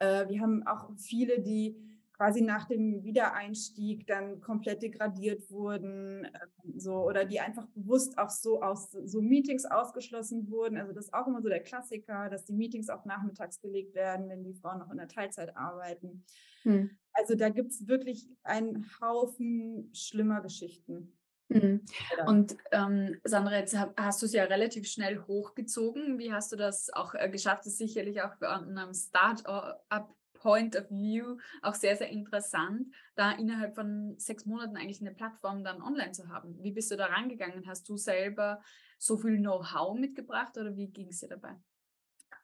Äh, 0.00 0.28
wir 0.28 0.40
haben 0.40 0.66
auch 0.66 0.90
viele, 0.96 1.40
die 1.40 1.76
quasi 2.20 2.42
nach 2.42 2.66
dem 2.66 3.02
Wiedereinstieg 3.02 4.06
dann 4.06 4.42
komplett 4.42 4.82
degradiert 4.82 5.50
wurden, 5.50 6.26
ähm, 6.26 6.78
so 6.78 6.96
oder 6.96 7.24
die 7.24 7.40
einfach 7.40 7.66
bewusst 7.68 8.18
auch 8.18 8.28
so 8.28 8.60
aus 8.60 8.90
so 8.90 9.22
Meetings 9.22 9.64
ausgeschlossen 9.64 10.50
wurden. 10.50 10.76
Also 10.76 10.92
das 10.92 11.06
ist 11.06 11.14
auch 11.14 11.26
immer 11.26 11.40
so 11.40 11.48
der 11.48 11.62
Klassiker, 11.62 12.28
dass 12.28 12.44
die 12.44 12.52
Meetings 12.52 12.90
auch 12.90 13.06
nachmittags 13.06 13.62
gelegt 13.62 13.94
werden, 13.94 14.28
wenn 14.28 14.44
die 14.44 14.52
Frauen 14.52 14.80
noch 14.80 14.90
in 14.90 14.98
der 14.98 15.08
Teilzeit 15.08 15.56
arbeiten. 15.56 16.22
Hm. 16.64 16.90
Also 17.14 17.36
da 17.36 17.48
gibt 17.48 17.70
es 17.70 17.88
wirklich 17.88 18.28
einen 18.42 18.84
Haufen 19.00 19.90
schlimmer 19.94 20.42
Geschichten. 20.42 21.16
Mhm. 21.48 21.80
Und 22.26 22.54
ähm, 22.70 23.18
Sandra, 23.24 23.56
jetzt 23.56 23.74
hast 23.96 24.20
du 24.20 24.26
es 24.26 24.34
ja 24.34 24.44
relativ 24.44 24.86
schnell 24.86 25.22
hochgezogen. 25.26 26.18
Wie 26.18 26.34
hast 26.34 26.52
du 26.52 26.56
das 26.56 26.92
auch 26.92 27.14
äh, 27.14 27.30
geschafft? 27.30 27.60
Das 27.60 27.72
ist 27.72 27.78
sicherlich 27.78 28.20
auch 28.20 28.38
an 28.42 28.76
einem 28.76 28.92
Start-up 28.92 30.14
Point 30.40 30.76
of 30.76 30.90
View 30.90 31.36
auch 31.62 31.74
sehr, 31.74 31.96
sehr 31.96 32.10
interessant, 32.10 32.88
da 33.14 33.32
innerhalb 33.32 33.74
von 33.74 34.18
sechs 34.18 34.44
Monaten 34.46 34.76
eigentlich 34.76 35.00
eine 35.00 35.14
Plattform 35.14 35.62
dann 35.62 35.80
online 35.80 36.12
zu 36.12 36.28
haben. 36.28 36.58
Wie 36.62 36.72
bist 36.72 36.90
du 36.90 36.96
da 36.96 37.06
rangegangen? 37.06 37.66
Hast 37.66 37.88
du 37.88 37.96
selber 37.96 38.60
so 38.98 39.16
viel 39.16 39.38
Know-how 39.38 39.98
mitgebracht 39.98 40.56
oder 40.58 40.76
wie 40.76 40.88
ging 40.88 41.08
es 41.08 41.20
dir 41.20 41.28
dabei? 41.28 41.56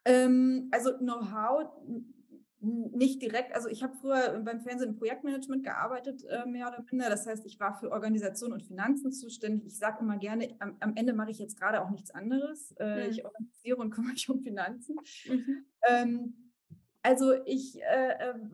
Ähm, 0.05 0.69
also 0.71 0.97
Know-how 0.99 1.71
nicht 2.61 3.21
direkt, 3.23 3.55
also 3.55 3.69
ich 3.69 3.83
habe 3.83 3.95
früher 4.00 4.41
beim 4.41 4.61
Fernsehen 4.61 4.91
im 4.91 4.97
Projektmanagement 4.97 5.62
gearbeitet, 5.62 6.25
äh, 6.25 6.47
mehr 6.47 6.69
oder 6.69 6.85
minder. 6.91 7.11
Das 7.11 7.26
heißt, 7.26 7.45
ich 7.47 7.61
war 7.61 7.79
für 7.79 7.93
Organisation 7.93 8.53
und 8.53 8.62
Finanzen 8.62 9.12
zuständig. 9.12 9.67
Ich 9.67 9.79
sage 9.79 9.99
immer 10.00 10.17
gerne, 10.17 10.55
am, 10.59 10.76
am 10.81 10.97
Ende 10.97 11.12
mache 11.12 11.31
ich 11.31 11.38
jetzt 11.38 11.59
gerade 11.59 11.83
auch 11.83 11.91
nichts 11.91 12.11
anderes. 12.11 12.73
Äh, 12.79 13.05
mhm. 13.05 13.11
Ich 13.11 13.25
organisiere 13.25 13.76
und 13.76 13.91
kümmere 13.95 14.12
mich 14.12 14.29
um 14.29 14.41
Finanzen. 14.41 14.97
Mhm. 15.29 15.67
Ähm, 15.88 16.46
also 17.07 17.35
ich 17.45 17.81
äh, 17.83 18.15
ähm, 18.19 18.51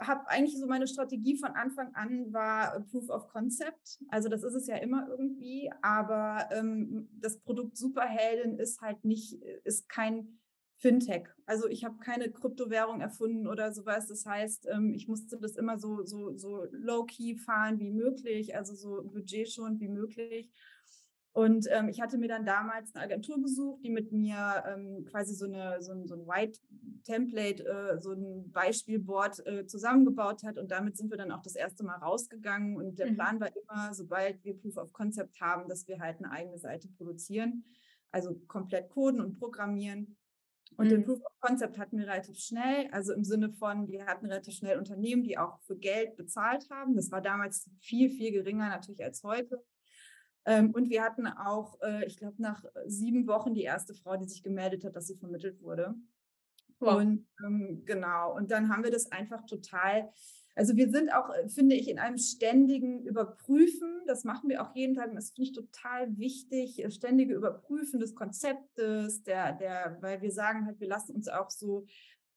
habe 0.00 0.28
eigentlich 0.28 0.58
so 0.58 0.66
meine 0.66 0.86
Strategie 0.86 1.38
von 1.38 1.52
Anfang 1.52 1.94
an 1.94 2.30
war 2.30 2.78
Proof 2.90 3.08
of 3.08 3.28
Concept. 3.28 3.98
Also 4.08 4.28
das 4.28 4.42
ist 4.42 4.54
es 4.54 4.66
ja 4.66 4.76
immer 4.76 5.08
irgendwie, 5.08 5.70
aber 5.80 6.46
ähm, 6.52 7.08
das 7.12 7.40
Produkt 7.40 7.78
Superheldin 7.78 8.58
ist 8.58 8.82
halt 8.82 9.02
nicht, 9.06 9.42
ist 9.64 9.88
kein 9.88 10.38
Fintech. 10.76 11.26
Also 11.46 11.68
ich 11.68 11.82
habe 11.84 11.96
keine 11.98 12.30
Kryptowährung 12.30 13.00
erfunden 13.00 13.46
oder 13.46 13.72
sowas. 13.72 14.08
Das 14.08 14.26
heißt, 14.26 14.68
ähm, 14.70 14.92
ich 14.94 15.08
musste 15.08 15.38
das 15.38 15.56
immer 15.56 15.78
so, 15.78 16.04
so, 16.04 16.36
so 16.36 16.66
low-key 16.72 17.36
fahren 17.36 17.78
wie 17.78 17.90
möglich, 17.90 18.54
also 18.56 18.74
so 18.74 19.02
budgetschonend 19.02 19.80
wie 19.80 19.88
möglich. 19.88 20.50
Und 21.32 21.68
ähm, 21.70 21.88
ich 21.88 22.00
hatte 22.00 22.18
mir 22.18 22.28
dann 22.28 22.44
damals 22.44 22.94
eine 22.94 23.04
Agentur 23.04 23.40
gesucht, 23.40 23.84
die 23.84 23.90
mit 23.90 24.10
mir 24.10 24.64
ähm, 24.66 25.04
quasi 25.04 25.34
so, 25.34 25.46
eine, 25.46 25.80
so, 25.80 25.92
ein, 25.92 26.06
so 26.08 26.14
ein 26.14 26.26
White 26.26 26.58
Template, 27.04 27.64
äh, 27.64 28.00
so 28.00 28.12
ein 28.12 28.50
Beispielboard 28.50 29.46
äh, 29.46 29.66
zusammengebaut 29.66 30.42
hat. 30.42 30.58
Und 30.58 30.72
damit 30.72 30.96
sind 30.96 31.10
wir 31.10 31.18
dann 31.18 31.30
auch 31.30 31.42
das 31.42 31.54
erste 31.54 31.84
Mal 31.84 31.98
rausgegangen. 31.98 32.76
Und 32.76 32.98
der 32.98 33.10
mhm. 33.10 33.14
Plan 33.14 33.40
war 33.40 33.50
immer, 33.54 33.94
sobald 33.94 34.42
wir 34.44 34.58
Proof 34.58 34.76
of 34.76 34.92
Concept 34.92 35.40
haben, 35.40 35.68
dass 35.68 35.86
wir 35.86 36.00
halt 36.00 36.18
eine 36.18 36.32
eigene 36.32 36.58
Seite 36.58 36.88
produzieren. 36.88 37.64
Also 38.10 38.34
komplett 38.48 38.90
coden 38.90 39.20
und 39.20 39.38
programmieren. 39.38 40.16
Und 40.76 40.86
mhm. 40.86 40.90
den 40.90 41.04
Proof 41.04 41.20
of 41.20 41.40
Concept 41.40 41.78
hatten 41.78 41.98
wir 41.98 42.06
relativ 42.06 42.38
schnell, 42.38 42.88
also 42.90 43.12
im 43.12 43.22
Sinne 43.22 43.52
von, 43.52 43.88
wir 43.88 44.06
hatten 44.06 44.26
relativ 44.26 44.54
schnell 44.54 44.78
Unternehmen, 44.78 45.22
die 45.22 45.38
auch 45.38 45.60
für 45.60 45.76
Geld 45.76 46.16
bezahlt 46.16 46.68
haben. 46.70 46.96
Das 46.96 47.10
war 47.12 47.20
damals 47.20 47.70
viel, 47.78 48.10
viel 48.10 48.32
geringer 48.32 48.68
natürlich 48.68 49.04
als 49.04 49.22
heute. 49.22 49.62
Ähm, 50.46 50.70
und 50.72 50.88
wir 50.90 51.02
hatten 51.02 51.26
auch, 51.26 51.80
äh, 51.82 52.06
ich 52.06 52.16
glaube, 52.16 52.40
nach 52.40 52.64
sieben 52.86 53.26
Wochen 53.26 53.54
die 53.54 53.62
erste 53.62 53.94
Frau, 53.94 54.16
die 54.16 54.28
sich 54.28 54.42
gemeldet 54.42 54.84
hat, 54.84 54.96
dass 54.96 55.06
sie 55.06 55.16
vermittelt 55.16 55.62
wurde. 55.62 55.94
Wow. 56.78 56.96
Und 56.96 57.26
ähm, 57.44 57.82
genau, 57.84 58.34
und 58.34 58.50
dann 58.50 58.70
haben 58.70 58.84
wir 58.84 58.90
das 58.90 59.12
einfach 59.12 59.44
total 59.44 60.10
also 60.60 60.76
wir 60.76 60.90
sind 60.90 61.10
auch, 61.10 61.30
äh, 61.30 61.48
finde 61.48 61.76
ich, 61.76 61.88
in 61.88 61.98
einem 61.98 62.18
ständigen 62.18 63.02
Überprüfen. 63.02 64.02
Das 64.06 64.24
machen 64.24 64.50
wir 64.50 64.62
auch 64.62 64.74
jeden 64.74 64.94
Tag. 64.94 65.08
Und 65.08 65.16
das 65.16 65.30
finde 65.30 65.50
ich 65.50 65.52
total 65.52 66.18
wichtig. 66.18 66.82
Äh, 66.82 66.90
ständige 66.90 67.34
Überprüfen 67.34 68.00
des 68.00 68.14
Konzeptes, 68.14 69.22
der, 69.22 69.52
der, 69.52 69.96
weil 70.00 70.20
wir 70.22 70.32
sagen 70.32 70.66
halt, 70.66 70.80
wir 70.80 70.88
lassen 70.88 71.14
uns 71.14 71.28
auch 71.28 71.50
so 71.50 71.86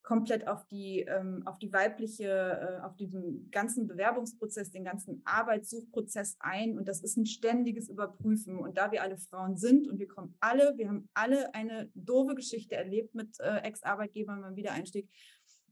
komplett 0.04 0.46
auf 0.46 0.66
die, 0.66 1.00
ähm, 1.00 1.42
auf 1.46 1.58
die 1.58 1.72
weibliche, 1.72 2.28
äh, 2.28 2.84
auf 2.84 2.94
diesen 2.94 3.50
ganzen 3.50 3.88
Bewerbungsprozess, 3.88 4.70
den 4.70 4.84
ganzen 4.84 5.22
Arbeitssuchprozess 5.24 6.36
ein. 6.40 6.78
Und 6.78 6.86
das 6.86 7.02
ist 7.02 7.16
ein 7.16 7.26
ständiges 7.26 7.88
Überprüfen. 7.88 8.58
Und 8.58 8.76
da 8.76 8.92
wir 8.92 9.02
alle 9.02 9.16
Frauen 9.16 9.56
sind 9.56 9.88
und 9.88 9.98
wir 9.98 10.06
kommen 10.06 10.36
alle, 10.40 10.74
wir 10.76 10.88
haben 10.88 11.08
alle 11.14 11.54
eine 11.54 11.90
doofe 11.94 12.34
Geschichte 12.34 12.76
erlebt 12.76 13.14
mit 13.14 13.40
äh, 13.40 13.62
Ex-Arbeitgebern 13.62 14.42
beim 14.42 14.56
Wiedereinstieg, 14.56 15.08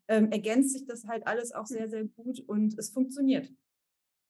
ähm, 0.08 0.32
ergänzt 0.32 0.72
sich 0.72 0.86
das 0.86 1.04
halt 1.06 1.26
alles 1.26 1.52
auch 1.52 1.66
sehr, 1.66 1.88
sehr 1.90 2.04
gut 2.04 2.40
und 2.40 2.76
es 2.78 2.90
funktioniert. 2.90 3.52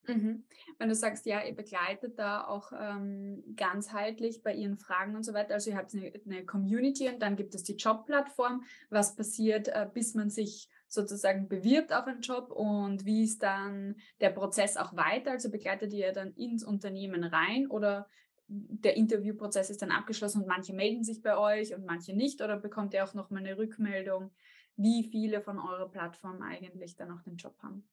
Mhm. 0.07 0.45
Wenn 0.79 0.89
du 0.89 0.95
sagst, 0.95 1.27
ja, 1.27 1.43
ihr 1.43 1.55
begleitet 1.55 2.19
da 2.19 2.45
auch 2.45 2.73
ähm, 2.79 3.45
ganzheitlich 3.57 4.43
bei 4.43 4.55
ihren 4.55 4.77
Fragen 4.79 5.15
und 5.15 5.23
so 5.23 5.33
weiter, 5.33 5.55
also 5.55 5.71
ihr 5.71 5.77
habt 5.77 5.95
eine, 5.95 6.13
eine 6.27 6.45
Community 6.45 7.09
und 7.09 7.21
dann 7.21 7.37
gibt 7.37 7.55
es 7.55 7.63
die 7.63 7.77
Jobplattform. 7.77 8.65
Was 8.91 9.15
passiert, 9.15 9.69
äh, 9.69 9.89
bis 9.93 10.15
man 10.15 10.31
sich 10.31 10.69
sozusagen 10.89 11.49
bewirbt 11.49 11.93
auf 11.93 12.07
einen 12.07 12.21
Job 12.21 12.51
und 12.51 13.05
wie 13.05 13.25
ist 13.25 13.43
dann 13.43 13.97
der 14.21 14.31
Prozess 14.31 14.77
auch 14.77 14.95
weiter? 14.97 15.31
Also 15.31 15.51
begleitet 15.51 15.93
ihr 15.93 16.13
dann 16.13 16.33
ins 16.35 16.65
Unternehmen 16.65 17.25
rein 17.25 17.67
oder 17.69 18.09
der 18.49 18.97
Interviewprozess 18.97 19.71
ist 19.71 19.81
dann 19.81 19.93
abgeschlossen 19.93 20.43
und 20.43 20.49
manche 20.49 20.75
melden 20.75 21.05
sich 21.05 21.23
bei 21.23 21.39
euch 21.39 21.75
und 21.75 21.87
manche 21.87 22.13
nicht 22.13 22.43
oder 22.43 22.57
bekommt 22.57 22.93
ihr 22.93 23.05
auch 23.05 23.15
nochmal 23.15 23.47
eine 23.47 23.57
Rückmeldung? 23.57 24.31
wie 24.77 25.05
viele 25.05 25.41
von 25.41 25.59
eurer 25.59 25.89
Plattform 25.89 26.43
eigentlich 26.43 26.97
dann 26.97 27.11
auch 27.11 27.23
den 27.23 27.37
Job 27.37 27.57
haben. 27.63 27.85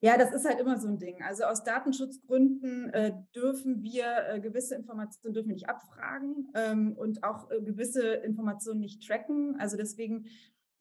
Ja, 0.00 0.16
das 0.16 0.32
ist 0.32 0.44
halt 0.46 0.60
immer 0.60 0.78
so 0.78 0.88
ein 0.88 0.98
Ding. 0.98 1.22
Also 1.22 1.44
aus 1.44 1.64
Datenschutzgründen 1.64 2.90
äh, 2.90 3.12
dürfen 3.34 3.82
wir 3.82 4.28
äh, 4.28 4.40
gewisse 4.40 4.74
Informationen 4.74 5.34
dürfen 5.34 5.48
wir 5.48 5.54
nicht 5.54 5.68
abfragen 5.68 6.48
ähm, 6.54 6.94
und 6.96 7.24
auch 7.24 7.50
äh, 7.50 7.60
gewisse 7.60 8.14
Informationen 8.14 8.80
nicht 8.80 9.06
tracken. 9.06 9.56
Also 9.58 9.76
deswegen 9.76 10.26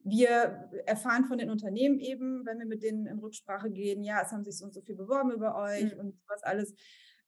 wir 0.05 0.69
erfahren 0.85 1.25
von 1.25 1.37
den 1.37 1.49
Unternehmen 1.49 1.99
eben, 1.99 2.45
wenn 2.45 2.59
wir 2.59 2.65
mit 2.65 2.83
denen 2.83 3.05
in 3.05 3.19
Rücksprache 3.19 3.71
gehen, 3.71 4.03
ja, 4.03 4.21
es 4.21 4.31
haben 4.31 4.43
sich 4.43 4.57
so 4.57 4.65
und 4.65 4.73
so 4.73 4.81
viel 4.81 4.95
beworben 4.95 5.31
über 5.31 5.55
euch 5.55 5.93
mhm. 5.93 5.99
und 5.99 6.21
was 6.27 6.43
alles. 6.43 6.73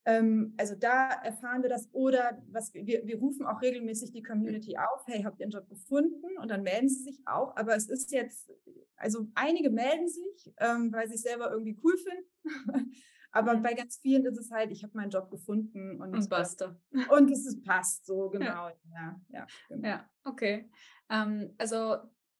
Ähm, 0.05 0.53
also 0.57 0.75
da 0.75 1.09
erfahren 1.09 1.63
wir 1.63 1.69
das 1.69 1.89
oder 1.91 2.41
was 2.51 2.73
wir, 2.73 3.05
wir 3.05 3.17
rufen 3.17 3.45
auch 3.45 3.61
regelmäßig 3.61 4.11
die 4.11 4.21
Community 4.21 4.77
auf, 4.77 5.05
hey, 5.07 5.23
habt 5.23 5.39
ihr 5.39 5.45
einen 5.45 5.51
Job 5.51 5.67
gefunden? 5.67 6.37
Und 6.39 6.49
dann 6.49 6.61
melden 6.61 6.89
sie 6.89 7.03
sich 7.03 7.21
auch. 7.25 7.55
Aber 7.55 7.75
es 7.75 7.89
ist 7.89 8.11
jetzt, 8.11 8.51
also 8.97 9.27
einige 9.33 9.71
melden 9.71 10.07
sich, 10.07 10.53
ähm, 10.59 10.93
weil 10.93 11.07
sie 11.07 11.15
es 11.15 11.23
selber 11.23 11.51
irgendwie 11.51 11.77
cool 11.83 11.97
finden. 11.97 12.93
Aber 13.31 13.55
mhm. 13.57 13.63
bei 13.63 13.73
ganz 13.73 13.97
vielen 13.97 14.25
ist 14.25 14.37
es 14.37 14.51
halt, 14.51 14.71
ich 14.71 14.83
habe 14.83 14.95
meinen 14.95 15.09
Job 15.09 15.29
gefunden 15.29 15.99
und, 15.99 16.13
und 16.13 16.29
basta. 16.29 16.79
Und 17.09 17.29
es 17.31 17.45
ist, 17.45 17.65
passt 17.65 18.05
so, 18.05 18.29
genau. 18.29 18.69
Ja, 18.69 18.75
ja, 18.93 19.21
ja, 19.29 19.47
genau. 19.67 19.87
ja 19.87 20.09
okay. 20.23 20.69
Ähm, 21.09 21.53
also 21.57 21.97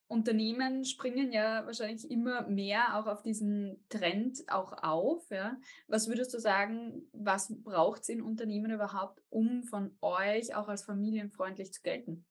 Unternehmen 0.08 0.84
springen 0.84 1.32
ja 1.32 1.66
wahrscheinlich 1.66 2.10
immer 2.10 2.46
mehr 2.48 2.96
auch 2.96 3.06
auf 3.06 3.22
diesen 3.22 3.84
Trend 3.88 4.44
auch 4.48 4.72
auf. 4.82 5.28
Ja. 5.30 5.56
Was 5.88 6.08
würdest 6.08 6.32
du 6.32 6.38
sagen, 6.38 7.08
was 7.12 7.52
braucht 7.62 8.02
es 8.02 8.08
in 8.08 8.22
Unternehmen 8.22 8.70
überhaupt, 8.70 9.22
um 9.30 9.64
von 9.64 9.96
euch 10.00 10.54
auch 10.54 10.68
als 10.68 10.84
familienfreundlich 10.84 11.72
zu 11.72 11.82
gelten? 11.82 12.24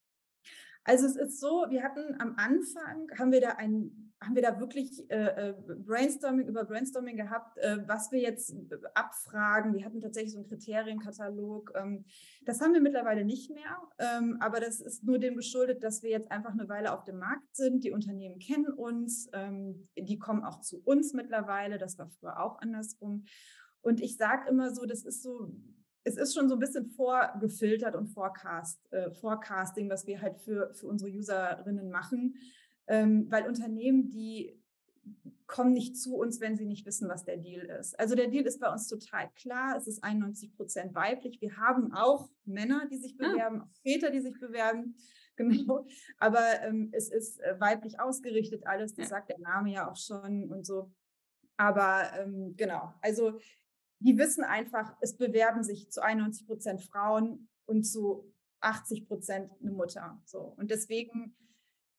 Also 0.85 1.07
es 1.07 1.15
ist 1.15 1.39
so, 1.39 1.65
wir 1.69 1.83
hatten 1.83 2.15
am 2.21 2.35
Anfang, 2.37 3.09
haben 3.17 3.31
wir 3.31 3.41
da 3.41 3.49
ein, 3.57 4.04
haben 4.21 4.35
wir 4.35 4.41
da 4.41 4.59
wirklich 4.59 5.09
äh, 5.09 5.49
äh, 5.49 5.53
Brainstorming 5.85 6.47
über 6.47 6.63
Brainstorming 6.63 7.17
gehabt, 7.17 7.57
äh, 7.57 7.77
was 7.85 8.11
wir 8.11 8.19
jetzt 8.19 8.51
äh, 8.51 8.77
abfragen. 8.93 9.73
Wir 9.73 9.85
hatten 9.85 9.99
tatsächlich 9.99 10.31
so 10.31 10.39
einen 10.39 10.47
Kriterienkatalog. 10.47 11.73
Ähm, 11.75 12.05
das 12.45 12.61
haben 12.61 12.73
wir 12.73 12.81
mittlerweile 12.81 13.25
nicht 13.25 13.51
mehr, 13.51 13.77
ähm, 13.99 14.37
aber 14.39 14.59
das 14.59 14.79
ist 14.79 15.03
nur 15.03 15.19
dem 15.19 15.35
geschuldet, 15.35 15.83
dass 15.83 16.01
wir 16.01 16.09
jetzt 16.09 16.31
einfach 16.31 16.51
eine 16.51 16.69
Weile 16.69 16.93
auf 16.93 17.03
dem 17.03 17.19
Markt 17.19 17.55
sind. 17.55 17.83
Die 17.83 17.91
Unternehmen 17.91 18.39
kennen 18.39 18.71
uns, 18.71 19.29
ähm, 19.33 19.89
die 19.97 20.17
kommen 20.17 20.43
auch 20.43 20.61
zu 20.61 20.81
uns 20.83 21.13
mittlerweile. 21.13 21.77
Das 21.77 21.97
war 21.97 22.09
früher 22.09 22.39
auch 22.39 22.59
andersrum. 22.61 23.25
Und 23.81 24.01
ich 24.01 24.17
sage 24.17 24.49
immer 24.49 24.73
so, 24.73 24.85
das 24.85 25.03
ist 25.03 25.21
so, 25.21 25.51
es 26.05 26.17
ist 26.17 26.33
schon 26.33 26.47
so 26.47 26.55
ein 26.55 26.59
bisschen 26.59 26.87
vorgefiltert 26.87 27.95
und 27.95 28.07
Forecast, 28.07 28.79
äh, 28.91 29.11
Forecasting, 29.11 29.89
was 29.89 30.07
wir 30.07 30.21
halt 30.21 30.39
für, 30.39 30.73
für 30.73 30.87
unsere 30.87 31.11
Userinnen 31.11 31.89
machen, 31.89 32.35
ähm, 32.87 33.27
weil 33.29 33.47
Unternehmen, 33.47 34.09
die 34.09 34.61
kommen 35.47 35.73
nicht 35.73 35.97
zu 35.97 36.15
uns, 36.15 36.41
wenn 36.41 36.55
sie 36.55 36.65
nicht 36.65 36.85
wissen, 36.85 37.07
was 37.07 37.23
der 37.23 37.37
Deal 37.37 37.65
ist. 37.65 37.99
Also 37.99 38.15
der 38.15 38.27
Deal 38.27 38.45
ist 38.45 38.59
bei 38.59 38.71
uns 38.71 38.87
total 38.87 39.29
klar. 39.35 39.75
Es 39.77 39.87
ist 39.87 40.03
91 40.03 40.55
Prozent 40.55 40.95
weiblich. 40.95 41.39
Wir 41.39 41.55
haben 41.57 41.93
auch 41.93 42.29
Männer, 42.45 42.87
die 42.89 42.97
sich 42.97 43.15
ah. 43.19 43.29
bewerben, 43.29 43.61
ah. 43.61 43.63
auch 43.65 43.81
Väter, 43.81 44.09
die 44.11 44.21
sich 44.21 44.39
bewerben. 44.39 44.95
Genau. 45.37 45.85
Aber 46.17 46.61
ähm, 46.61 46.91
es 46.93 47.09
ist 47.09 47.41
äh, 47.41 47.59
weiblich 47.59 47.99
ausgerichtet 47.99 48.65
alles. 48.65 48.93
Das 48.93 49.09
ja. 49.09 49.09
sagt 49.09 49.27
der 49.27 49.39
Name 49.39 49.69
ja 49.69 49.91
auch 49.91 49.97
schon 49.97 50.49
und 50.49 50.65
so. 50.65 50.93
Aber 51.57 52.09
ähm, 52.17 52.53
genau. 52.55 52.93
Also 53.01 53.37
die 53.99 54.17
wissen 54.17 54.45
einfach, 54.45 54.95
es 55.01 55.17
bewerben 55.17 55.61
sich 55.61 55.91
zu 55.91 56.01
91 56.01 56.47
Prozent 56.47 56.81
Frauen 56.83 57.49
und 57.65 57.83
zu 57.83 58.31
80 58.61 59.07
Prozent 59.07 59.51
eine 59.59 59.71
Mutter. 59.71 60.21
So. 60.23 60.53
Und 60.55 60.71
deswegen 60.71 61.35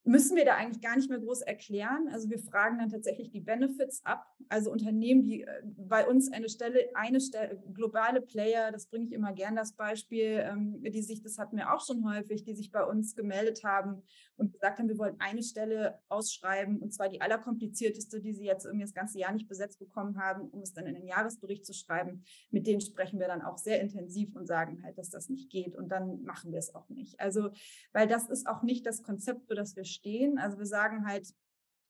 müssen 0.06 0.36
wir 0.36 0.44
da 0.44 0.54
eigentlich 0.54 0.80
gar 0.80 0.96
nicht 0.96 1.10
mehr 1.10 1.18
groß 1.18 1.42
erklären. 1.42 2.08
Also 2.12 2.30
wir 2.30 2.38
fragen 2.38 2.78
dann 2.78 2.90
tatsächlich 2.90 3.30
die 3.30 3.40
Benefits 3.40 4.04
ab. 4.04 4.24
Also 4.48 4.70
Unternehmen, 4.70 5.24
die 5.24 5.42
äh, 5.42 5.62
bei 5.64 6.06
uns 6.06 6.32
eine 6.32 6.48
Stelle, 6.48 6.88
eine 6.94 7.20
Stelle, 7.20 7.60
globale 7.74 8.20
Player, 8.20 8.70
das 8.70 8.86
bringe 8.86 9.06
ich 9.06 9.12
immer 9.12 9.32
gern 9.32 9.56
das 9.56 9.72
Beispiel, 9.72 10.44
ähm, 10.44 10.80
die 10.80 11.02
sich, 11.02 11.22
das 11.22 11.38
hatten 11.38 11.56
wir 11.56 11.74
auch 11.74 11.84
schon 11.84 12.08
häufig, 12.08 12.44
die 12.44 12.54
sich 12.54 12.70
bei 12.70 12.84
uns 12.84 13.16
gemeldet 13.16 13.64
haben 13.64 14.02
und 14.36 14.52
gesagt 14.52 14.78
haben, 14.78 14.88
wir 14.88 14.98
wollen 14.98 15.16
eine 15.18 15.42
Stelle 15.42 15.98
ausschreiben 16.08 16.78
und 16.78 16.94
zwar 16.94 17.08
die 17.08 17.20
allerkomplizierteste, 17.20 18.20
die 18.20 18.32
sie 18.32 18.44
jetzt 18.44 18.64
irgendwie 18.64 18.84
das 18.84 18.94
ganze 18.94 19.18
Jahr 19.18 19.32
nicht 19.32 19.48
besetzt 19.48 19.80
bekommen 19.80 20.18
haben, 20.18 20.48
um 20.50 20.60
es 20.60 20.72
dann 20.72 20.86
in 20.86 20.94
den 20.94 21.06
Jahresbericht 21.06 21.66
zu 21.66 21.72
schreiben. 21.72 22.22
Mit 22.50 22.68
denen 22.68 22.80
sprechen 22.80 23.18
wir 23.18 23.26
dann 23.26 23.42
auch 23.42 23.58
sehr 23.58 23.80
intensiv 23.80 24.36
und 24.36 24.46
sagen 24.46 24.82
halt, 24.84 24.98
dass 24.98 25.10
das 25.10 25.28
nicht 25.28 25.50
geht 25.50 25.74
und 25.74 25.88
dann 25.88 26.22
machen 26.22 26.52
wir 26.52 26.60
es 26.60 26.74
auch 26.74 26.88
nicht. 26.90 27.18
Also, 27.18 27.50
weil 27.92 28.06
das 28.06 28.28
ist 28.28 28.46
auch 28.46 28.62
nicht 28.62 28.86
das 28.86 29.02
Konzept, 29.02 29.46
für 29.48 29.56
das 29.56 29.74
wir 29.74 29.84
stehen. 29.96 30.38
Also 30.38 30.58
wir 30.58 30.66
sagen 30.66 31.06
halt, 31.06 31.32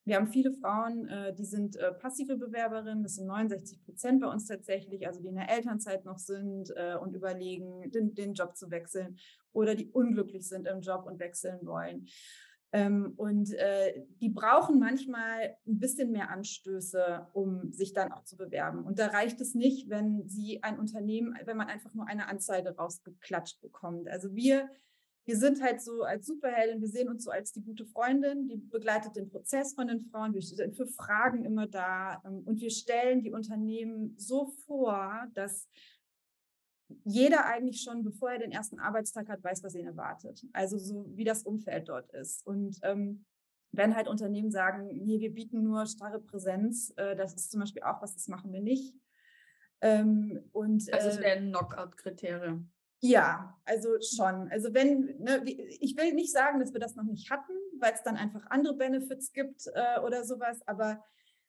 wir 0.07 0.17
haben 0.17 0.29
viele 0.29 0.53
Frauen, 0.53 1.09
äh, 1.09 1.35
die 1.35 1.45
sind 1.45 1.77
äh, 1.77 1.93
passive 1.93 2.37
Bewerberinnen, 2.37 3.03
das 3.03 3.17
sind 3.17 3.27
69 3.27 3.85
Prozent 3.85 4.21
bei 4.21 4.29
uns 4.29 4.47
tatsächlich, 4.47 5.05
also 5.05 5.21
die 5.21 5.27
in 5.27 5.35
der 5.35 5.51
Elternzeit 5.51 6.05
noch 6.05 6.19
sind 6.19 6.73
äh, 6.77 6.95
und 6.95 7.13
überlegen, 7.15 7.91
den, 7.91 8.15
den, 8.15 8.33
Job 8.33 8.57
zu 8.57 8.71
wechseln 8.71 9.19
oder 9.53 9.75
die 9.75 9.91
unglücklich 9.91 10.49
sind 10.49 10.69
im 10.69 10.81
Job 10.81 11.07
und 11.07 11.19
wechseln 11.19 11.59
wollen. 11.67 12.07
Ähm, 12.73 13.15
und 13.17 13.51
die 14.21 14.29
brauchen 14.29 14.79
manchmal 14.79 15.57
ein 15.67 15.79
bisschen 15.79 16.11
mehr 16.11 16.31
Anstöße, 16.31 17.27
um 17.33 17.73
sich 17.73 17.93
dann 17.93 18.13
auch 18.13 18.25
zu 18.25 18.37
bewerben. 18.37 18.85
Und 18.85 18.99
da 18.99 19.07
reicht 19.07 19.41
es 19.41 19.55
nicht, 19.55 19.89
wenn 19.89 20.29
sie 20.29 20.63
ein 20.63 20.79
Unternehmen, 20.79 21.37
wenn 21.45 21.57
man 21.57 21.69
einfach 21.69 21.95
nur 21.95 22.07
eine 22.07 22.29
Anzeige 22.29 22.77
rausgeklatscht 22.77 23.61
bekommt. 23.61 24.09
Also 24.09 24.35
wir 24.35 24.69
wir 25.27 25.37
sind 25.37 25.61
halt 25.61 25.83
so 25.83 26.03
als 26.03 26.27
Superheldin, 26.27 26.81
wir 26.81 26.89
sehen 26.89 27.09
uns 27.09 27.25
so 27.25 27.31
als 27.31 27.53
die 27.53 27.63
gute 27.63 27.85
Freundin, 27.85 28.49
die 28.49 28.57
begleitet 28.57 29.17
den 29.17 29.29
Prozess 29.29 29.75
von 29.75 29.89
den 29.89 30.01
Frauen, 30.01 30.33
wir 30.33 30.41
sind 30.41 30.77
für 30.77 30.87
Fragen 30.87 31.45
immer 31.45 31.67
da 31.67 32.23
ähm, 32.25 32.43
und 32.47 32.61
wir 32.61 32.71
stellen 32.71 33.23
die 33.23 33.33
Unternehmen 33.33 34.15
so 34.17 34.47
vor, 34.67 35.27
dass 35.35 35.69
jeder 37.05 37.47
eigentlich 37.47 37.83
schon, 37.83 38.05
bevor 38.05 38.31
er 38.31 38.39
den 38.39 38.53
ersten 38.53 38.79
Arbeitstag 38.79 39.29
hat, 39.29 39.43
weiß, 39.43 39.65
was 39.65 39.75
ihn 39.75 39.87
erwartet. 39.87 40.47
Also 40.53 40.79
so 40.79 41.05
wie 41.17 41.25
das 41.25 41.43
Umfeld 41.43 41.89
dort 41.89 42.09
ist. 42.13 42.47
Und 42.47 42.79
ähm, 42.83 43.25
wenn 43.73 43.97
halt 43.97 44.07
Unternehmen 44.07 44.53
sagen, 44.53 44.87
nee, 45.05 45.19
wir 45.19 45.35
bieten 45.35 45.65
nur 45.65 45.87
starre 45.87 46.21
Präsenz, 46.21 46.93
äh, 46.97 47.17
das 47.17 47.35
ist 47.35 47.51
zum 47.51 47.59
Beispiel 47.59 47.83
auch 47.83 48.01
was, 48.01 48.15
das 48.15 48.29
machen 48.29 48.53
wir 48.53 48.61
nicht. 48.61 48.95
Ähm, 49.81 50.49
und, 50.53 50.93
also 50.93 51.09
es 51.09 51.19
äh, 51.19 51.23
wäre 51.23 51.39
ein 51.39 51.49
Knockout-Kriterium. 51.49 52.71
Ja, 53.07 53.59
also 53.65 53.89
schon. 54.01 54.49
Also 54.51 54.75
wenn, 54.75 55.17
ne, 55.19 55.43
ich 55.45 55.97
will 55.97 56.13
nicht 56.15 56.33
sagen, 56.33 56.61
dass 56.61 56.73
wir 56.73 56.81
das 56.81 56.97
noch 56.97 57.05
nicht 57.05 57.31
hatten, 57.31 57.53
weil 57.79 57.93
es 57.93 58.03
dann 58.03 58.17
einfach 58.17 58.45
andere 58.51 58.77
Benefits 58.77 59.33
gibt 59.33 59.67
äh, 59.75 60.01
oder 60.01 60.25
sowas, 60.25 60.61
aber 60.67 61.03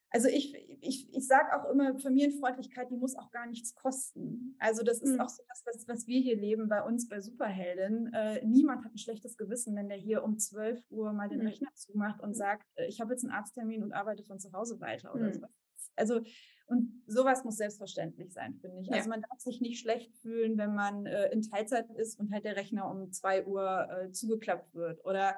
also 0.10 0.30
ich, 0.30 0.56
ich, 0.82 1.14
ich 1.14 1.28
sage 1.28 1.54
auch 1.54 1.70
immer, 1.70 1.98
Familienfreundlichkeit, 2.00 2.90
die 2.90 2.96
muss 2.96 3.16
auch 3.16 3.30
gar 3.32 3.46
nichts 3.46 3.76
kosten. 3.76 4.56
Also 4.58 4.84
das 4.84 5.02
ist 5.02 5.16
mhm. 5.16 5.20
auch 5.20 5.30
so 5.30 5.44
das, 5.50 5.64
was, 5.66 5.88
was 5.88 6.08
wir 6.08 6.22
hier 6.22 6.38
leben 6.38 6.70
bei 6.70 6.82
uns 6.82 7.10
bei 7.10 7.20
Superheldin. 7.20 8.14
Äh, 8.14 8.46
niemand 8.46 8.86
hat 8.86 8.94
ein 8.94 8.98
schlechtes 8.98 9.36
Gewissen, 9.36 9.76
wenn 9.76 9.90
der 9.90 9.98
hier 9.98 10.24
um 10.24 10.38
12 10.38 10.82
Uhr 10.90 11.12
mal 11.12 11.28
den 11.28 11.42
mhm. 11.42 11.48
Rechner 11.48 11.74
zumacht 11.74 12.22
und 12.22 12.36
sagt, 12.36 12.66
äh, 12.76 12.86
ich 12.88 13.02
habe 13.02 13.14
jetzt 13.14 13.26
einen 13.26 13.34
Arzttermin 13.34 13.84
und 13.84 13.92
arbeite 13.92 14.24
von 14.24 14.40
zu 14.40 14.54
Hause 14.54 14.80
weiter 14.80 15.14
oder 15.14 15.28
mhm. 15.28 15.34
sowas. 15.34 15.52
also 15.98 16.22
und 16.68 17.02
sowas 17.08 17.44
muss 17.44 17.58
selbstverständlich 17.58 18.34
sein, 18.34 18.56
finde 18.60 18.82
ich. 18.82 18.92
Also 18.92 19.10
ja. 19.10 19.16
man 19.16 19.22
darf 19.22 19.40
sich 19.40 19.62
nicht 19.62 19.80
schlecht 19.80 20.14
fühlen, 20.18 20.58
wenn 20.58 20.76
man 20.76 21.06
äh, 21.06 21.32
in 21.32 21.42
Teilzeit 21.42 21.90
ist 21.92 22.20
und 22.20 22.32
halt 22.32 22.44
der 22.44 22.58
Rechner 22.58 22.90
um 22.92 23.12
zwei 23.12 23.46
Uhr 23.46 23.88
äh, 23.90 24.12
zugeklappt 24.12 24.76
wird. 24.76 25.04
Oder 25.06 25.38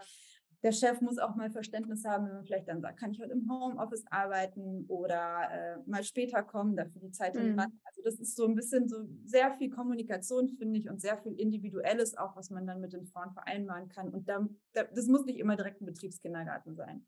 der 0.64 0.72
Chef 0.72 1.00
muss 1.02 1.20
auch 1.20 1.36
mal 1.36 1.52
Verständnis 1.52 2.04
haben, 2.04 2.26
wenn 2.26 2.34
man 2.34 2.46
vielleicht 2.46 2.68
dann 2.68 2.82
sagt, 2.82 3.00
kann 3.00 3.12
ich 3.12 3.22
heute 3.22 3.32
im 3.32 3.50
Homeoffice 3.50 4.06
arbeiten 4.10 4.86
oder 4.88 5.50
äh, 5.52 5.90
mal 5.90 6.04
später 6.04 6.44
kommen, 6.44 6.76
dafür 6.76 7.00
die 7.00 7.12
Zeit 7.12 7.36
mhm. 7.36 7.56
dran. 7.56 7.80
Also 7.86 8.02
das 8.04 8.20
ist 8.20 8.36
so 8.36 8.46
ein 8.46 8.56
bisschen 8.56 8.90
so 8.90 9.08
sehr 9.24 9.54
viel 9.54 9.70
Kommunikation, 9.70 10.50
finde 10.50 10.80
ich, 10.80 10.90
und 10.90 11.00
sehr 11.00 11.18
viel 11.18 11.40
Individuelles 11.40 12.18
auch, 12.18 12.36
was 12.36 12.50
man 12.50 12.68
dann 12.68 12.82
mit 12.82 12.92
den 12.92 13.06
Frauen 13.06 13.32
vereinbaren 13.32 13.88
kann. 13.88 14.10
Und 14.10 14.28
da, 14.28 14.46
da, 14.74 14.84
das 14.84 15.08
muss 15.08 15.26
nicht 15.26 15.40
immer 15.40 15.56
direkt 15.56 15.82
ein 15.82 15.86
Betriebskindergarten 15.86 16.76
sein. 16.76 17.06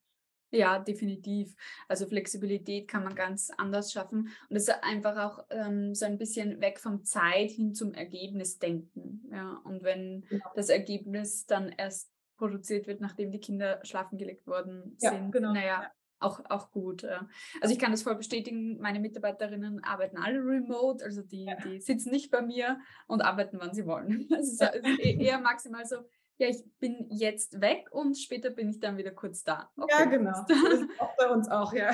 Ja, 0.52 0.80
definitiv. 0.80 1.56
Also 1.88 2.06
Flexibilität 2.06 2.88
kann 2.88 3.04
man 3.04 3.16
ganz 3.16 3.52
anders 3.58 3.92
schaffen. 3.92 4.30
Und 4.50 4.56
es 4.56 4.68
ist 4.68 4.84
einfach 4.84 5.18
auch 5.18 5.46
ähm, 5.50 5.96
so 5.96 6.06
ein 6.06 6.18
bisschen 6.18 6.60
weg 6.60 6.80
vom 6.80 7.06
Zeit 7.06 7.52
hin 7.52 7.74
zum 7.74 7.94
Ergebnis 7.94 8.60
denken. 8.60 9.30
Ja, 9.32 9.62
und 9.64 9.84
wenn 9.84 10.26
ja. 10.30 10.40
das 10.56 10.70
Ergebnis 10.70 11.46
dann 11.46 11.70
erst 11.70 12.12
produziert 12.38 12.88
wird, 12.88 13.02
nachdem 13.02 13.32
die 13.32 13.40
Kinder 13.40 13.80
schlafen 13.84 14.18
gelegt 14.18 14.46
worden 14.48 14.98
ja, 15.00 15.12
sind, 15.12 15.32
genau. 15.32 15.54
naja, 15.54 15.84
ja. 15.84 15.92
auch, 16.20 16.42
auch 16.50 16.72
gut. 16.72 17.04
Ja. 17.04 17.30
Also 17.62 17.74
ich 17.74 17.80
kann 17.80 17.92
das 17.92 18.02
voll 18.02 18.16
bestätigen, 18.16 18.78
meine 18.80 19.00
Mitarbeiterinnen 19.00 19.84
arbeiten 19.84 20.18
alle 20.18 20.40
remote, 20.40 21.06
also 21.06 21.22
die, 21.22 21.50
die 21.64 21.80
sitzen 21.80 22.10
nicht 22.10 22.32
bei 22.32 22.42
mir 22.42 22.80
und 23.08 23.22
arbeiten, 23.22 23.58
wann 23.60 23.74
sie 23.74 23.86
wollen. 23.86 24.28
Es 24.38 24.54
ist, 24.54 24.62
ist 24.62 25.00
e-, 25.00 25.24
eher 25.24 25.40
maximal 25.40 25.86
so, 25.86 25.98
ja, 26.42 26.48
ich 26.48 26.64
bin 26.80 27.06
jetzt 27.10 27.62
weg 27.62 27.90
und 27.92 28.18
später 28.18 28.50
bin 28.50 28.68
ich 28.70 28.80
dann 28.80 28.98
wieder 28.98 29.12
kurz 29.12 29.44
da. 29.44 29.70
Okay. 29.78 29.94
Ja, 29.98 30.06
genau. 30.06 30.34
Das 30.48 30.80
ist 30.80 31.00
auch 31.00 31.16
bei 31.16 31.30
uns 31.30 31.48
auch, 31.50 31.72
ja. 31.74 31.92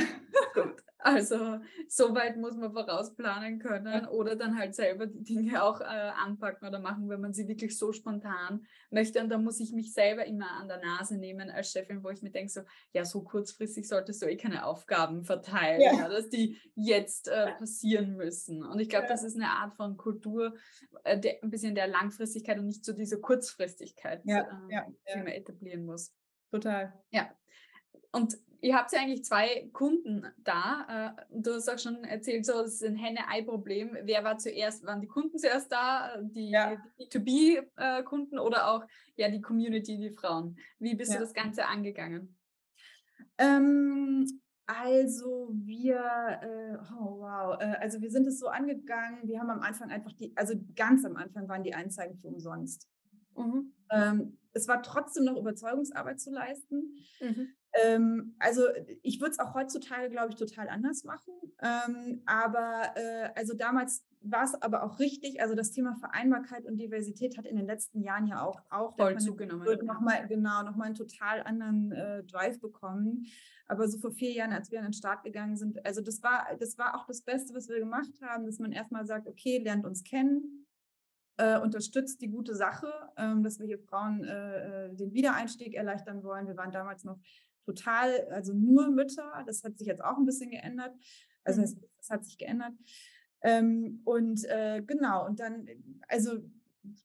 Gut. 0.54 0.84
Also 1.08 1.60
so 1.88 2.14
weit 2.14 2.36
muss 2.36 2.58
man 2.58 2.74
vorausplanen 2.74 3.60
können 3.60 4.08
oder 4.08 4.36
dann 4.36 4.60
halt 4.60 4.76
selber 4.76 5.08
die 5.08 5.24
Dinge 5.24 5.64
auch 5.64 5.80
äh, 5.80 5.86
anpacken 5.86 6.68
oder 6.68 6.82
machen, 6.82 7.08
wenn 7.08 7.22
man 7.22 7.34
sie 7.34 7.48
wirklich 7.48 7.78
so 7.78 7.94
spontan 7.94 8.66
möchte. 8.90 9.22
Und 9.22 9.30
da 9.30 9.38
muss 9.38 9.62
ich 9.62 9.72
mich 9.72 9.94
selber 9.94 10.26
immer 10.26 10.52
an 10.60 10.68
der 10.68 10.82
Nase 10.82 11.18
nehmen 11.18 11.50
als 11.50 11.72
Chefin, 11.72 12.04
wo 12.04 12.10
ich 12.10 12.22
mir 12.22 12.32
denke, 12.32 12.52
so, 12.52 12.62
ja, 12.92 13.06
so 13.06 13.24
kurzfristig 13.24 13.88
solltest 13.88 14.22
du 14.22 14.26
eh 14.26 14.36
keine 14.36 14.66
Aufgaben 14.66 15.24
verteilen, 15.24 15.80
ja. 15.80 15.94
Ja, 15.94 16.10
dass 16.10 16.28
die 16.30 16.60
jetzt 16.76 17.30
äh, 17.30 17.54
passieren 17.54 18.18
müssen. 18.18 18.66
Und 18.66 18.80
ich 18.80 18.90
glaube, 18.90 19.06
ja. 19.06 19.12
das 19.12 19.24
ist 19.24 19.38
eine 19.38 19.50
Art 19.50 19.76
von 19.76 19.96
Kultur, 19.96 20.56
äh, 21.06 21.18
der, 21.18 21.42
ein 21.42 21.50
bisschen 21.50 21.74
der 21.74 21.88
Langfristigkeit 21.88 22.60
und 22.60 22.66
nicht 22.66 22.84
so 22.84 22.92
diese 22.92 23.22
Kurzfristigkeit, 23.22 24.24
ja. 24.26 24.42
Äh, 24.68 24.82
die 25.14 25.20
man 25.20 25.28
etablieren 25.28 25.86
muss. 25.86 26.14
Total. 26.52 26.94
Ja. 27.12 27.30
Und 28.12 28.38
ihr 28.62 28.76
habt 28.76 28.92
ja 28.92 29.00
eigentlich 29.00 29.24
zwei 29.24 29.70
Kunden 29.74 30.26
da. 30.44 31.16
Äh, 31.18 31.40
du 31.42 31.54
hast 31.54 31.70
auch 31.70 31.80
schon 31.80 32.04
erzählt, 32.04 32.46
so, 32.46 32.54
das 32.54 32.76
ist 32.76 32.84
ein 32.84 32.96
Henne-Ei-Problem. 32.96 33.98
Wer 34.04 34.24
war 34.24 34.38
zuerst? 34.38 34.86
Waren 34.86 35.02
die 35.02 35.08
Kunden 35.08 35.38
zuerst 35.38 35.72
da? 35.72 36.18
Die, 36.22 36.50
ja. 36.50 36.76
die 37.00 37.06
B2B-Kunden 37.06 38.40
oder 38.40 38.72
auch 38.72 38.84
ja, 39.16 39.30
die 39.30 39.42
Community, 39.42 39.98
die 39.98 40.12
Frauen? 40.12 40.58
Wie 40.80 40.96
bist 40.96 41.12
ja. 41.12 41.20
du 41.20 41.24
das 41.24 41.34
Ganze 41.34 41.66
angegangen? 41.66 42.36
Ähm, 43.38 44.42
also 44.66 45.50
wir, 45.54 46.40
äh, 46.42 46.78
oh 46.94 47.20
wow, 47.20 47.58
äh, 47.60 47.76
also 47.80 48.02
wir 48.02 48.12
sind 48.12 48.28
es 48.28 48.40
so 48.40 48.48
angegangen, 48.48 49.28
wir 49.28 49.40
haben 49.40 49.50
am 49.50 49.62
Anfang 49.62 49.92
einfach 49.92 50.12
die, 50.12 50.36
also 50.36 50.56
ganz 50.76 51.06
am 51.06 51.16
Anfang 51.16 51.48
waren 51.48 51.64
die 51.64 51.74
Anzeigen 51.74 52.18
für 52.18 52.28
umsonst. 52.28 52.90
Mhm. 53.38 53.74
Ähm, 53.92 54.38
es 54.52 54.68
war 54.68 54.82
trotzdem 54.82 55.24
noch 55.26 55.38
Überzeugungsarbeit 55.38 56.20
zu 56.20 56.32
leisten. 56.32 56.98
Mhm. 57.22 57.54
Ähm, 57.84 58.36
also 58.40 58.64
ich 59.04 59.20
würde 59.20 59.32
es 59.32 59.40
auch 59.40 59.54
heutzutage, 59.54 60.10
glaube 60.10 60.30
ich, 60.30 60.36
total 60.36 60.70
anders 60.70 61.04
machen. 61.04 61.34
Ähm, 61.62 62.22
aber 62.26 62.92
äh, 62.96 63.30
also 63.36 63.54
damals 63.56 64.06
war 64.22 64.44
es 64.44 64.60
aber 64.62 64.84
auch 64.84 65.00
richtig. 65.00 65.42
Also 65.42 65.56
das 65.56 65.72
Thema 65.72 65.96
Vereinbarkeit 65.96 66.66
und 66.66 66.78
Diversität 66.78 67.38
hat 67.38 67.46
in 67.46 67.56
den 67.56 67.66
letzten 67.66 68.02
Jahren 68.02 68.28
ja 68.28 68.42
auch, 68.42 68.62
auch 68.70 68.96
voll 68.96 69.18
zugenommen. 69.20 69.66
Wird 69.66 69.84
noch 69.84 70.02
mal, 70.02 70.28
genau, 70.28 70.64
nochmal 70.64 70.88
einen 70.88 70.96
total 70.96 71.44
anderen 71.44 71.92
äh, 71.92 72.24
Drive 72.24 72.60
bekommen. 72.60 73.26
Aber 73.68 73.88
so 73.88 74.00
vor 74.00 74.12
vier 74.12 74.32
Jahren, 74.32 74.54
als 74.54 74.72
wir 74.72 74.80
an 74.80 74.86
den 74.86 74.94
Start 74.94 75.24
gegangen 75.24 75.58
sind, 75.58 75.86
also 75.86 76.02
das 76.02 76.24
war, 76.24 76.48
das 76.60 76.78
war 76.78 76.96
auch 76.96 77.06
das 77.06 77.22
Beste, 77.22 77.54
was 77.54 77.68
wir 77.68 77.80
gemacht 77.80 78.14
haben, 78.22 78.46
dass 78.46 78.60
man 78.60 78.72
erstmal 78.72 79.06
sagt, 79.06 79.28
okay, 79.28 79.58
lernt 79.58 79.86
uns 79.86 80.04
kennen, 80.04 80.66
äh, 81.38 81.60
unterstützt 81.60 82.22
die 82.22 82.30
gute 82.30 82.56
Sache, 82.56 82.92
ähm, 83.18 83.44
dass 83.44 83.60
wir 83.60 83.68
hier 83.68 83.80
Frauen 83.80 84.24
äh, 84.24 84.86
äh, 84.86 84.96
den 84.96 85.14
Wiedereinstieg 85.14 85.76
erleichtern 85.76 86.24
wollen. 86.24 86.48
Wir 86.48 86.58
waren 86.58 86.72
damals 86.72 87.04
noch 87.04 87.20
total, 87.68 88.28
also 88.32 88.54
nur 88.54 88.90
Mütter. 88.90 89.44
Das 89.46 89.64
hat 89.64 89.78
sich 89.78 89.88
jetzt 89.88 90.04
auch 90.04 90.18
ein 90.18 90.26
bisschen 90.26 90.50
geändert. 90.50 90.96
Also 91.44 91.62
es, 91.62 91.76
mhm. 91.76 91.84
das 91.98 92.10
hat 92.10 92.26
sich 92.26 92.38
geändert. 92.38 92.74
Ähm, 93.42 94.02
und 94.06 94.46
äh, 94.46 94.82
genau, 94.82 95.26
und 95.26 95.40
dann, 95.40 95.68
also 96.08 96.40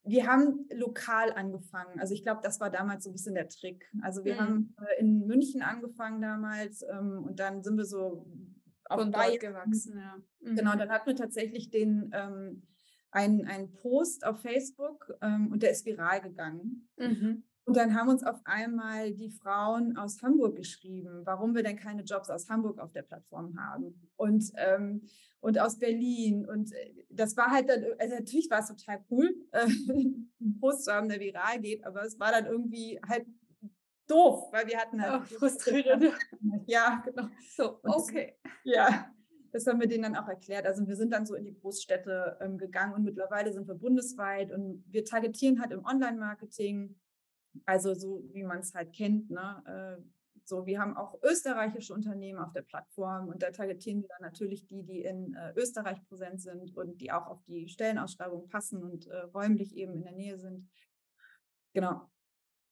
wir 0.04 0.26
haben 0.26 0.66
lokal 0.72 1.32
angefangen. 1.32 1.98
Also 1.98 2.14
ich 2.14 2.22
glaube, 2.22 2.40
das 2.42 2.60
war 2.60 2.70
damals 2.70 3.04
so 3.04 3.10
ein 3.10 3.14
bisschen 3.14 3.34
der 3.34 3.48
Trick. 3.48 3.90
Also 4.02 4.24
wir 4.24 4.34
mhm. 4.34 4.40
haben 4.40 4.76
äh, 4.78 5.00
in 5.00 5.26
München 5.26 5.62
angefangen 5.62 6.22
damals 6.22 6.82
ähm, 6.82 7.24
und 7.24 7.40
dann 7.40 7.62
sind 7.62 7.76
wir 7.76 7.84
so 7.84 8.26
auf 8.84 9.00
Von 9.00 9.12
dort 9.12 9.40
gewachsen. 9.40 9.98
Ja. 9.98 10.16
Mhm. 10.40 10.56
Genau, 10.56 10.76
dann 10.76 10.90
hatten 10.90 11.06
wir 11.06 11.16
tatsächlich 11.16 11.70
den 11.70 12.10
ähm, 12.12 12.62
einen, 13.10 13.46
einen 13.46 13.72
Post 13.74 14.24
auf 14.24 14.40
Facebook 14.40 15.12
ähm, 15.20 15.50
und 15.52 15.62
der 15.62 15.72
ist 15.72 15.84
viral 15.84 16.20
gegangen. 16.20 16.88
Mhm. 16.96 17.42
Und 17.64 17.76
dann 17.76 17.94
haben 17.94 18.08
uns 18.08 18.24
auf 18.24 18.40
einmal 18.44 19.12
die 19.12 19.30
Frauen 19.30 19.96
aus 19.96 20.20
Hamburg 20.22 20.56
geschrieben, 20.56 21.22
warum 21.24 21.54
wir 21.54 21.62
denn 21.62 21.76
keine 21.76 22.02
Jobs 22.02 22.28
aus 22.28 22.48
Hamburg 22.48 22.80
auf 22.80 22.92
der 22.92 23.02
Plattform 23.02 23.56
haben 23.56 23.94
und, 24.16 24.50
ähm, 24.56 25.02
und 25.40 25.60
aus 25.60 25.78
Berlin. 25.78 26.44
Und 26.44 26.72
äh, 26.72 27.04
das 27.08 27.36
war 27.36 27.50
halt 27.50 27.68
dann, 27.68 27.84
also 27.98 28.16
natürlich 28.16 28.50
war 28.50 28.60
es 28.60 28.66
total 28.66 29.04
cool, 29.10 29.32
äh, 29.52 29.60
einen 29.90 30.58
Post 30.60 30.86
zu 30.86 30.92
haben, 30.92 31.08
der 31.08 31.20
viral 31.20 31.60
geht, 31.60 31.84
aber 31.84 32.04
es 32.04 32.18
war 32.18 32.32
dann 32.32 32.46
irgendwie 32.46 32.98
halt 33.08 33.26
doof, 34.08 34.52
weil 34.52 34.66
wir 34.66 34.78
hatten 34.78 35.00
halt. 35.00 35.22
Oh, 35.22 35.38
frustrierend. 35.38 36.12
Ja, 36.66 37.02
genau. 37.04 37.28
So, 37.56 37.78
okay. 37.84 38.34
Das, 38.42 38.52
ja, 38.64 39.12
das 39.52 39.66
haben 39.66 39.80
wir 39.80 39.86
denen 39.86 40.02
dann 40.02 40.16
auch 40.16 40.28
erklärt. 40.28 40.66
Also 40.66 40.86
wir 40.86 40.96
sind 40.96 41.12
dann 41.12 41.26
so 41.26 41.34
in 41.34 41.44
die 41.44 41.54
Großstädte 41.54 42.38
ähm, 42.40 42.58
gegangen 42.58 42.94
und 42.94 43.04
mittlerweile 43.04 43.52
sind 43.52 43.68
wir 43.68 43.74
bundesweit 43.74 44.50
und 44.50 44.84
wir 44.88 45.04
targetieren 45.04 45.60
halt 45.60 45.72
im 45.72 45.84
Online-Marketing, 45.84 46.96
also 47.66 47.94
so 47.94 48.24
wie 48.32 48.44
man 48.44 48.58
es 48.58 48.74
halt 48.74 48.92
kennt. 48.92 49.30
Ne? 49.30 49.98
Äh, 50.00 50.02
so, 50.44 50.66
wir 50.66 50.80
haben 50.80 50.96
auch 50.96 51.22
österreichische 51.22 51.94
Unternehmen 51.94 52.38
auf 52.38 52.52
der 52.52 52.62
Plattform 52.62 53.28
und 53.28 53.42
da 53.42 53.50
targetieren 53.50 54.02
wir 54.02 54.08
dann 54.08 54.22
natürlich 54.22 54.66
die, 54.66 54.82
die 54.82 55.02
in 55.02 55.34
äh, 55.34 55.52
Österreich 55.56 56.02
präsent 56.08 56.42
sind 56.42 56.76
und 56.76 57.00
die 57.00 57.12
auch 57.12 57.26
auf 57.26 57.42
die 57.44 57.68
Stellenausschreibung 57.68 58.48
passen 58.48 58.82
und 58.82 59.06
äh, 59.06 59.18
räumlich 59.34 59.76
eben 59.76 59.94
in 59.94 60.02
der 60.02 60.12
Nähe 60.12 60.38
sind. 60.38 60.68
Genau. 61.72 62.10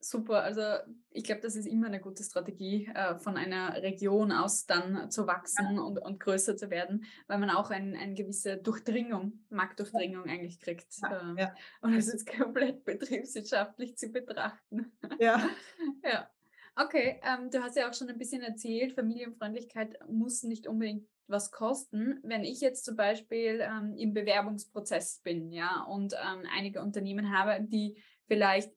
Super, 0.03 0.43
also 0.43 0.63
ich 1.11 1.25
glaube, 1.25 1.43
das 1.43 1.57
ist 1.57 1.67
immer 1.67 1.89
eine 1.89 2.01
gute 2.01 2.23
Strategie, 2.25 2.91
äh, 2.95 3.19
von 3.19 3.37
einer 3.37 3.83
Region 3.83 4.33
aus 4.33 4.65
dann 4.65 5.11
zu 5.11 5.27
wachsen 5.27 5.75
ja. 5.75 5.83
und, 5.83 5.99
und 5.99 6.19
größer 6.19 6.57
zu 6.57 6.71
werden, 6.71 7.05
weil 7.27 7.39
man 7.39 7.51
auch 7.51 7.71
ein, 7.71 7.95
eine 7.95 8.15
gewisse 8.15 8.57
Durchdringung, 8.57 9.45
Marktdurchdringung 9.51 10.27
ja. 10.27 10.33
eigentlich 10.33 10.59
kriegt. 10.59 10.87
Ja. 11.03 11.35
Äh, 11.37 11.49
und 11.83 11.95
es 11.95 12.09
ist 12.09 12.27
komplett 12.27 12.85
betriebswirtschaftlich 12.87 13.99
zu 13.99 14.09
betrachten. 14.09 14.91
Ja. 15.19 15.47
ja. 16.05 16.31
Okay, 16.77 17.21
ähm, 17.23 17.51
du 17.51 17.63
hast 17.63 17.77
ja 17.77 17.91
auch 17.91 17.95
schon 17.95 18.09
ein 18.09 18.17
bisschen 18.17 18.43
erzählt, 18.43 18.95
Familienfreundlichkeit 18.95 19.99
muss 20.09 20.45
nicht 20.45 20.67
unbedingt 20.67 21.07
was 21.27 21.51
kosten. 21.51 22.21
Wenn 22.23 22.43
ich 22.43 22.61
jetzt 22.63 22.87
zum 22.87 22.97
Beispiel 22.97 23.61
ähm, 23.61 23.95
im 23.99 24.15
Bewerbungsprozess 24.15 25.21
bin, 25.23 25.53
ja, 25.53 25.83
und 25.83 26.15
ähm, 26.15 26.47
einige 26.57 26.81
Unternehmen 26.81 27.37
habe, 27.37 27.63
die 27.63 28.03
vielleicht 28.27 28.73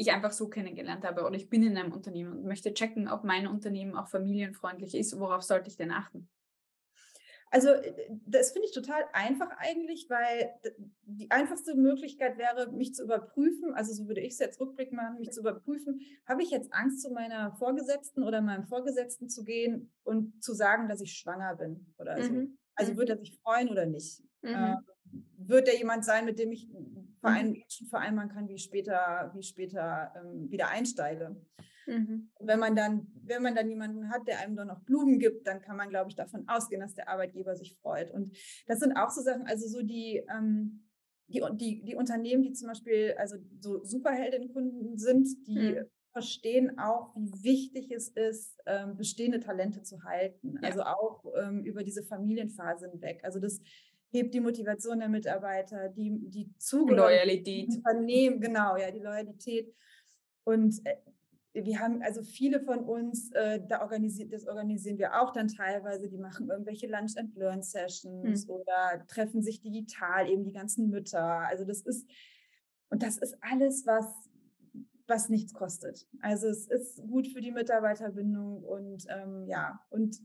ich 0.00 0.12
einfach 0.12 0.32
so 0.32 0.48
kennengelernt 0.48 1.04
habe 1.04 1.24
oder 1.24 1.34
ich 1.34 1.48
bin 1.48 1.62
in 1.62 1.76
einem 1.76 1.92
Unternehmen 1.92 2.32
und 2.32 2.44
möchte 2.44 2.72
checken, 2.72 3.08
ob 3.08 3.24
mein 3.24 3.46
Unternehmen 3.46 3.94
auch 3.94 4.08
familienfreundlich 4.08 4.94
ist, 4.94 5.18
worauf 5.18 5.42
sollte 5.42 5.68
ich 5.68 5.76
denn 5.76 5.90
achten? 5.90 6.28
Also 7.50 7.70
äh, 7.70 7.92
das 8.26 8.52
finde 8.52 8.66
ich 8.66 8.74
total 8.74 9.04
einfach 9.12 9.50
eigentlich, 9.58 10.08
weil 10.08 10.50
die 11.02 11.30
einfachste 11.30 11.74
Möglichkeit 11.74 12.38
wäre, 12.38 12.70
mich 12.72 12.94
zu 12.94 13.04
überprüfen, 13.04 13.74
also 13.74 13.92
so 13.92 14.06
würde 14.06 14.20
ich 14.20 14.34
es 14.34 14.38
jetzt 14.38 14.60
rückblickend 14.60 14.96
machen, 14.96 15.18
mich 15.18 15.32
zu 15.32 15.40
überprüfen, 15.40 16.00
habe 16.26 16.42
ich 16.42 16.50
jetzt 16.50 16.72
Angst, 16.72 17.02
zu 17.02 17.10
meiner 17.10 17.52
Vorgesetzten 17.56 18.22
oder 18.22 18.40
meinem 18.40 18.64
Vorgesetzten 18.64 19.28
zu 19.28 19.44
gehen 19.44 19.92
und 20.04 20.42
zu 20.42 20.54
sagen, 20.54 20.88
dass 20.88 21.00
ich 21.00 21.12
schwanger 21.12 21.56
bin 21.56 21.92
oder 21.98 22.18
mhm. 22.18 22.22
so. 22.22 22.46
Also 22.76 22.92
mhm. 22.92 22.96
würde 22.96 23.12
er 23.12 23.18
sich 23.18 23.38
freuen 23.40 23.68
oder 23.68 23.86
nicht? 23.86 24.22
Mhm. 24.42 24.48
Äh, 24.48 24.76
wird 25.38 25.68
er 25.68 25.76
jemand 25.76 26.04
sein, 26.04 26.24
mit 26.24 26.38
dem 26.38 26.52
ich 26.52 26.68
mhm. 27.22 27.62
vereinbaren 27.88 28.30
kann, 28.30 28.48
wie 28.48 28.54
ich 28.54 28.64
später, 28.64 29.30
wie 29.34 29.40
ich 29.40 29.48
später 29.48 30.12
ähm, 30.16 30.50
wieder 30.50 30.68
einsteige. 30.68 31.36
Mhm. 31.86 32.30
Wenn 32.40 32.58
man 32.58 32.76
dann, 32.76 33.08
wenn 33.22 33.42
man 33.42 33.54
dann 33.54 33.68
jemanden 33.68 34.10
hat, 34.10 34.26
der 34.26 34.38
einem 34.40 34.56
dann 34.56 34.68
noch 34.68 34.80
Blumen 34.84 35.18
gibt, 35.18 35.46
dann 35.46 35.60
kann 35.60 35.76
man, 35.76 35.90
glaube 35.90 36.10
ich, 36.10 36.16
davon 36.16 36.46
ausgehen, 36.48 36.80
dass 36.80 36.94
der 36.94 37.08
Arbeitgeber 37.08 37.56
sich 37.56 37.76
freut. 37.80 38.10
Und 38.10 38.36
das 38.66 38.78
sind 38.80 38.96
auch 38.96 39.10
so 39.10 39.22
Sachen, 39.22 39.46
also 39.46 39.66
so 39.66 39.82
die, 39.82 40.22
ähm, 40.32 40.86
die, 41.28 41.42
die, 41.54 41.82
die 41.84 41.94
Unternehmen, 41.94 42.42
die 42.42 42.52
zum 42.52 42.68
Beispiel 42.68 43.14
also 43.18 43.36
so 43.60 43.82
Superheldinnenkunden 43.84 44.98
sind, 44.98 45.28
die 45.46 45.72
mhm. 45.72 45.86
verstehen 46.12 46.78
auch, 46.78 47.14
wie 47.16 47.32
wichtig 47.42 47.90
es 47.90 48.08
ist, 48.08 48.58
ähm, 48.66 48.96
bestehende 48.96 49.40
Talente 49.40 49.82
zu 49.82 50.02
halten. 50.04 50.58
Ja. 50.62 50.68
Also 50.68 50.82
auch 50.82 51.24
ähm, 51.36 51.64
über 51.64 51.82
diese 51.82 52.02
Familienphase 52.02 52.90
hinweg. 52.90 53.20
Also 53.24 53.38
das 53.40 53.60
hebt 54.10 54.34
die 54.34 54.40
Motivation 54.40 54.98
der 54.98 55.08
Mitarbeiter, 55.08 55.88
die, 55.88 56.18
die 56.30 56.52
Zugehörigkeit. 56.58 57.68
Unternehmen, 57.68 58.40
genau, 58.40 58.76
ja, 58.76 58.90
die 58.90 59.00
Loyalität. 59.00 59.72
Und 60.44 60.80
äh, 60.84 60.96
wir 61.52 61.80
haben 61.80 62.02
also 62.02 62.22
viele 62.22 62.60
von 62.60 62.80
uns, 62.80 63.30
äh, 63.32 63.60
da 63.66 63.82
organisiert, 63.82 64.32
das 64.32 64.46
organisieren 64.46 64.98
wir 64.98 65.20
auch 65.20 65.32
dann 65.32 65.48
teilweise, 65.48 66.08
die 66.08 66.18
machen 66.18 66.48
irgendwelche 66.48 66.86
Lunch 66.86 67.16
and 67.16 67.34
Learn 67.36 67.62
Sessions 67.62 68.44
hm. 68.44 68.50
oder 68.50 69.04
treffen 69.08 69.42
sich 69.42 69.60
digital, 69.60 70.28
eben 70.28 70.44
die 70.44 70.52
ganzen 70.52 70.90
Mütter. 70.90 71.40
Also 71.48 71.64
das 71.64 71.80
ist, 71.82 72.08
und 72.88 73.02
das 73.02 73.18
ist 73.18 73.36
alles, 73.40 73.86
was, 73.86 74.06
was 75.06 75.28
nichts 75.28 75.52
kostet. 75.52 76.06
Also 76.20 76.48
es 76.48 76.66
ist 76.66 77.02
gut 77.08 77.26
für 77.28 77.40
die 77.40 77.52
Mitarbeiterbindung 77.52 78.62
und 78.62 79.06
ähm, 79.08 79.46
ja, 79.46 79.80
und 79.90 80.20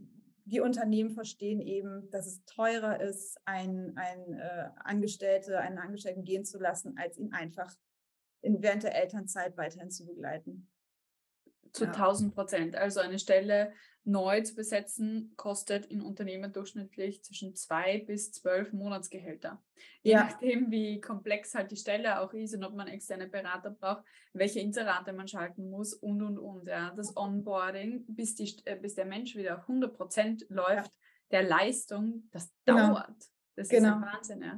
die 0.45 0.59
Unternehmen 0.59 1.09
verstehen 1.09 1.59
eben, 1.59 2.09
dass 2.11 2.27
es 2.27 2.45
teurer 2.45 3.01
ist, 3.01 3.37
einen, 3.45 3.97
einen 3.97 4.33
äh, 4.35 4.69
Angestellte, 4.77 5.59
einen 5.59 5.79
Angestellten 5.79 6.23
gehen 6.23 6.45
zu 6.45 6.59
lassen, 6.59 6.97
als 6.97 7.17
ihn 7.17 7.33
einfach 7.33 7.75
in, 8.41 8.61
während 8.61 8.83
der 8.83 8.95
Elternzeit 8.95 9.57
weiterhin 9.57 9.89
zu 9.89 10.05
begleiten. 10.05 10.69
Zu 11.73 11.85
ja. 11.85 11.91
1000 11.91 12.35
Prozent. 12.35 12.75
Also 12.75 12.99
eine 12.99 13.17
Stelle 13.17 13.73
neu 14.05 14.41
zu 14.41 14.55
besetzen, 14.55 15.33
kostet 15.35 15.87
in 15.87 16.01
Unternehmen 16.01 16.53
durchschnittlich 16.53 17.23
zwischen 17.23 17.55
zwei 17.55 17.99
bis 17.99 18.31
zwölf 18.31 18.71
Monatsgehälter. 18.71 19.61
Je 20.03 20.13
ja. 20.13 20.23
nachdem, 20.25 20.71
wie 20.71 21.01
komplex 21.01 21.55
halt 21.55 21.71
die 21.71 21.75
Stelle 21.75 22.19
auch 22.21 22.31
ist 22.33 22.55
und 22.55 22.63
ob 22.63 22.75
man 22.75 22.87
externe 22.87 23.27
Berater 23.27 23.71
braucht, 23.71 24.03
welche 24.33 24.59
Inserate 24.59 25.11
man 25.11 25.27
schalten 25.27 25.69
muss 25.69 25.93
und, 25.93 26.21
und, 26.21 26.37
und. 26.37 26.67
Ja. 26.67 26.93
Das 26.95 27.17
Onboarding, 27.17 28.05
bis, 28.07 28.35
die, 28.35 28.55
äh, 28.65 28.75
bis 28.75 28.93
der 28.95 29.05
Mensch 29.05 29.35
wieder 29.35 29.57
auf 29.57 29.61
100 29.61 29.93
Prozent 29.93 30.45
läuft, 30.49 30.91
ja. 30.91 30.91
der 31.31 31.43
Leistung, 31.43 32.29
das 32.31 32.53
genau. 32.65 32.93
dauert. 32.93 33.34
Das 33.55 33.69
genau. 33.69 33.89
ist 33.89 33.95
ein 33.95 34.01
Wahnsinn, 34.01 34.41
ja. 34.41 34.53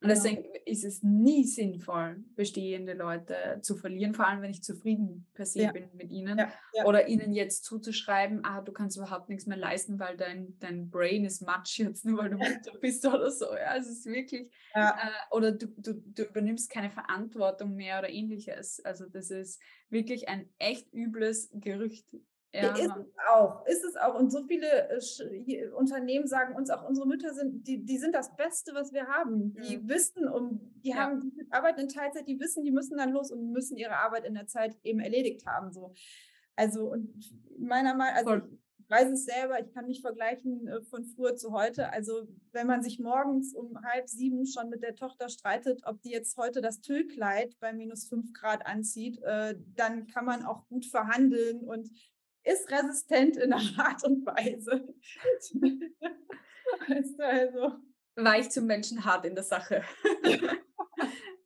Und 0.00 0.08
genau. 0.08 0.14
deswegen 0.14 0.44
ist 0.64 0.84
es 0.84 1.02
nie 1.02 1.44
sinnvoll, 1.44 2.22
bestehende 2.34 2.92
Leute 2.92 3.58
zu 3.62 3.76
verlieren, 3.76 4.14
vor 4.14 4.26
allem 4.26 4.42
wenn 4.42 4.50
ich 4.50 4.62
zufrieden 4.62 5.26
per 5.34 5.46
se 5.46 5.62
ja. 5.62 5.72
bin 5.72 5.88
mit 5.94 6.10
ihnen. 6.10 6.38
Ja. 6.38 6.52
Ja. 6.74 6.84
Oder 6.84 7.08
ihnen 7.08 7.32
jetzt 7.32 7.64
zuzuschreiben, 7.64 8.44
ah, 8.44 8.60
du 8.60 8.72
kannst 8.72 8.96
überhaupt 8.96 9.28
nichts 9.28 9.46
mehr 9.46 9.56
leisten, 9.56 9.98
weil 9.98 10.16
dein, 10.16 10.58
dein 10.60 10.90
Brain 10.90 11.24
ist 11.24 11.40
matsch 11.42 11.78
jetzt, 11.78 12.04
nur 12.04 12.18
weil 12.18 12.30
du 12.30 12.36
Mutter 12.36 12.78
bist 12.80 13.04
oder 13.06 13.30
so. 13.30 13.46
Ja, 13.46 13.76
es 13.76 13.88
ist 13.88 14.06
wirklich, 14.06 14.52
äh, 14.74 14.90
oder 15.30 15.52
du, 15.52 15.66
du, 15.76 15.94
du 15.94 16.22
übernimmst 16.24 16.70
keine 16.70 16.90
Verantwortung 16.90 17.74
mehr 17.74 17.98
oder 17.98 18.10
ähnliches. 18.10 18.84
Also 18.84 19.06
das 19.08 19.30
ist 19.30 19.60
wirklich 19.88 20.28
ein 20.28 20.48
echt 20.58 20.92
übles 20.92 21.50
Gerücht, 21.52 22.06
ja. 22.54 22.74
Ist 22.74 22.96
es 22.96 23.06
auch, 23.28 23.66
ist 23.66 23.84
es 23.84 23.96
auch. 23.96 24.14
Und 24.14 24.30
so 24.30 24.44
viele 24.44 24.88
äh, 24.88 25.68
Unternehmen 25.70 26.26
sagen 26.26 26.54
uns 26.56 26.70
auch, 26.70 26.88
unsere 26.88 27.06
Mütter 27.06 27.34
sind, 27.34 27.66
die, 27.66 27.84
die 27.84 27.98
sind 27.98 28.14
das 28.14 28.34
Beste, 28.36 28.72
was 28.74 28.92
wir 28.92 29.06
haben. 29.08 29.54
Die 29.68 29.78
mhm. 29.78 29.88
wissen 29.88 30.28
um, 30.28 30.60
die 30.82 30.90
ja. 30.90 30.96
haben, 30.96 31.20
die 31.20 31.46
arbeiten 31.50 31.80
in 31.80 31.88
Teilzeit, 31.88 32.26
die 32.26 32.40
wissen, 32.40 32.64
die 32.64 32.70
müssen 32.70 32.96
dann 32.96 33.12
los 33.12 33.30
und 33.30 33.52
müssen 33.52 33.76
ihre 33.76 33.96
Arbeit 33.96 34.24
in 34.24 34.34
der 34.34 34.46
Zeit 34.46 34.76
eben 34.84 35.00
erledigt 35.00 35.46
haben. 35.46 35.72
So. 35.72 35.92
Also, 36.54 36.90
und 36.90 37.12
meiner 37.58 37.94
Meinung 37.94 38.14
nach, 38.24 38.32
also 38.32 38.46
ich 38.78 38.90
weiß 38.90 39.10
es 39.10 39.24
selber, 39.24 39.60
ich 39.60 39.74
kann 39.74 39.86
nicht 39.86 40.00
vergleichen 40.00 40.68
äh, 40.68 40.80
von 40.82 41.04
früher 41.04 41.36
zu 41.36 41.52
heute. 41.52 41.92
Also, 41.92 42.26
wenn 42.52 42.66
man 42.66 42.82
sich 42.82 42.98
morgens 42.98 43.54
um 43.54 43.82
halb 43.82 44.08
sieben 44.08 44.46
schon 44.46 44.70
mit 44.70 44.82
der 44.82 44.94
Tochter 44.94 45.28
streitet, 45.28 45.82
ob 45.84 46.00
die 46.00 46.10
jetzt 46.10 46.38
heute 46.38 46.62
das 46.62 46.80
Tüllkleid 46.80 47.54
bei 47.60 47.74
minus 47.74 48.08
fünf 48.08 48.32
Grad 48.32 48.64
anzieht, 48.64 49.20
äh, 49.22 49.56
dann 49.74 50.06
kann 50.06 50.24
man 50.24 50.44
auch 50.44 50.66
gut 50.68 50.86
verhandeln 50.86 51.64
und 51.64 51.90
ist 52.46 52.70
resistent 52.70 53.36
in 53.36 53.50
der 53.50 53.60
Art 53.78 54.04
und 54.04 54.24
Weise. 54.24 54.94
weißt 56.88 57.18
du, 57.18 57.24
also. 57.24 57.76
Weich 58.16 58.50
zum 58.50 58.66
Menschen, 58.66 59.04
hart 59.04 59.26
in 59.26 59.34
der 59.34 59.44
Sache. 59.44 59.82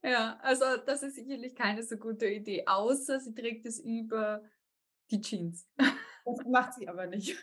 ja, 0.04 0.38
also 0.40 0.64
das 0.86 1.02
ist 1.02 1.16
sicherlich 1.16 1.56
keine 1.56 1.82
so 1.82 1.96
gute 1.96 2.26
Idee, 2.26 2.64
außer 2.66 3.18
sie 3.18 3.34
trägt 3.34 3.66
es 3.66 3.80
über 3.80 4.44
die 5.10 5.20
Jeans. 5.20 5.68
Das 5.76 6.46
macht 6.46 6.74
sie 6.74 6.86
aber 6.86 7.06
nicht. 7.06 7.36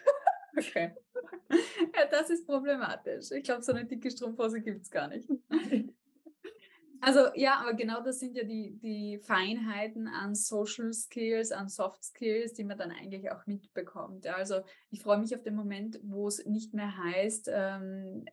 Okay. 0.55 0.95
Ja, 1.93 2.05
das 2.09 2.29
ist 2.29 2.47
problematisch. 2.47 3.31
Ich 3.31 3.43
glaube, 3.43 3.63
so 3.63 3.73
eine 3.73 3.85
dicke 3.85 4.09
Strumpfhose 4.09 4.61
gibt 4.61 4.83
es 4.83 4.89
gar 4.89 5.09
nicht. 5.09 5.29
Also 7.01 7.19
ja, 7.36 7.60
aber 7.60 7.73
genau 7.73 8.01
das 8.01 8.19
sind 8.19 8.36
ja 8.36 8.43
die, 8.43 8.77
die 8.79 9.19
Feinheiten 9.19 10.07
an 10.07 10.33
Social 10.33 10.93
Skills, 10.93 11.51
an 11.51 11.69
Soft 11.69 12.03
Skills, 12.03 12.53
die 12.53 12.63
man 12.63 12.77
dann 12.77 12.91
eigentlich 12.91 13.31
auch 13.31 13.45
mitbekommt. 13.45 14.25
Also 14.27 14.62
ich 14.89 15.01
freue 15.01 15.19
mich 15.19 15.36
auf 15.36 15.43
den 15.43 15.55
Moment, 15.55 15.99
wo 16.03 16.27
es 16.27 16.45
nicht 16.45 16.73
mehr 16.73 16.97
heißt, 16.97 17.49
ähm, 17.53 18.25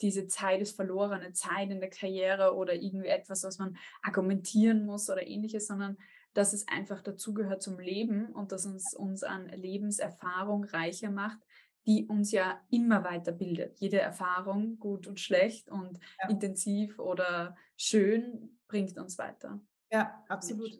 diese 0.00 0.26
Zeit 0.26 0.60
ist 0.60 0.76
verlorene 0.76 1.32
Zeit 1.32 1.70
in 1.70 1.80
der 1.80 1.90
Karriere 1.90 2.54
oder 2.54 2.74
irgendwie 2.74 3.08
etwas, 3.08 3.42
was 3.42 3.58
man 3.58 3.76
argumentieren 4.02 4.86
muss 4.86 5.10
oder 5.10 5.26
ähnliches, 5.26 5.66
sondern 5.66 5.96
dass 6.34 6.52
es 6.52 6.66
einfach 6.68 7.00
dazugehört 7.00 7.62
zum 7.62 7.78
Leben 7.78 8.26
und 8.26 8.52
dass 8.52 8.66
uns 8.66 8.94
uns 8.94 9.22
an 9.22 9.48
Lebenserfahrung 9.48 10.64
reicher 10.64 11.10
macht, 11.10 11.38
die 11.86 12.06
uns 12.06 12.32
ja 12.32 12.60
immer 12.70 13.04
weiterbildet. 13.04 13.78
Jede 13.80 14.00
Erfahrung, 14.00 14.78
gut 14.78 15.06
und 15.06 15.20
schlecht 15.20 15.70
und 15.70 15.98
ja. 16.22 16.30
intensiv 16.30 16.98
oder 16.98 17.56
schön, 17.76 18.58
bringt 18.68 18.96
uns 18.98 19.18
weiter. 19.18 19.60
Ja, 19.90 20.24
absolut. 20.28 20.72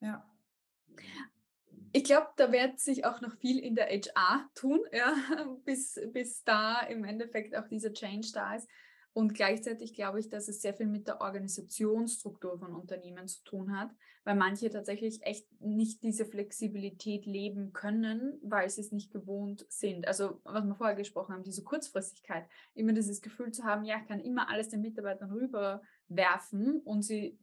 Ja. 0.00 0.24
Ich 1.92 2.04
glaube, 2.04 2.28
da 2.36 2.52
wird 2.52 2.78
sich 2.78 3.06
auch 3.06 3.22
noch 3.22 3.36
viel 3.38 3.58
in 3.58 3.74
der 3.74 3.86
HR 3.86 4.48
tun, 4.54 4.80
ja, 4.92 5.14
bis, 5.64 5.98
bis 6.12 6.44
da 6.44 6.80
im 6.80 7.04
Endeffekt 7.04 7.56
auch 7.56 7.66
dieser 7.68 7.92
Change 7.92 8.28
da 8.34 8.54
ist. 8.54 8.68
Und 9.16 9.32
gleichzeitig 9.32 9.94
glaube 9.94 10.20
ich, 10.20 10.28
dass 10.28 10.46
es 10.46 10.60
sehr 10.60 10.74
viel 10.74 10.84
mit 10.84 11.08
der 11.08 11.22
Organisationsstruktur 11.22 12.58
von 12.58 12.74
Unternehmen 12.74 13.28
zu 13.28 13.42
tun 13.44 13.74
hat, 13.74 13.90
weil 14.24 14.36
manche 14.36 14.68
tatsächlich 14.68 15.22
echt 15.22 15.48
nicht 15.58 16.02
diese 16.02 16.26
Flexibilität 16.26 17.24
leben 17.24 17.72
können, 17.72 18.38
weil 18.42 18.68
sie 18.68 18.82
es 18.82 18.92
nicht 18.92 19.10
gewohnt 19.10 19.64
sind. 19.70 20.06
Also 20.06 20.42
was 20.44 20.66
wir 20.66 20.74
vorher 20.74 20.96
gesprochen 20.96 21.32
haben, 21.32 21.44
diese 21.44 21.64
Kurzfristigkeit, 21.64 22.44
immer 22.74 22.92
dieses 22.92 23.22
Gefühl 23.22 23.52
zu 23.52 23.64
haben, 23.64 23.86
ja, 23.86 23.96
ich 24.02 24.06
kann 24.06 24.20
immer 24.20 24.50
alles 24.50 24.68
den 24.68 24.82
Mitarbeitern 24.82 25.32
rüberwerfen 25.32 26.80
und 26.80 27.00
sie 27.00 27.38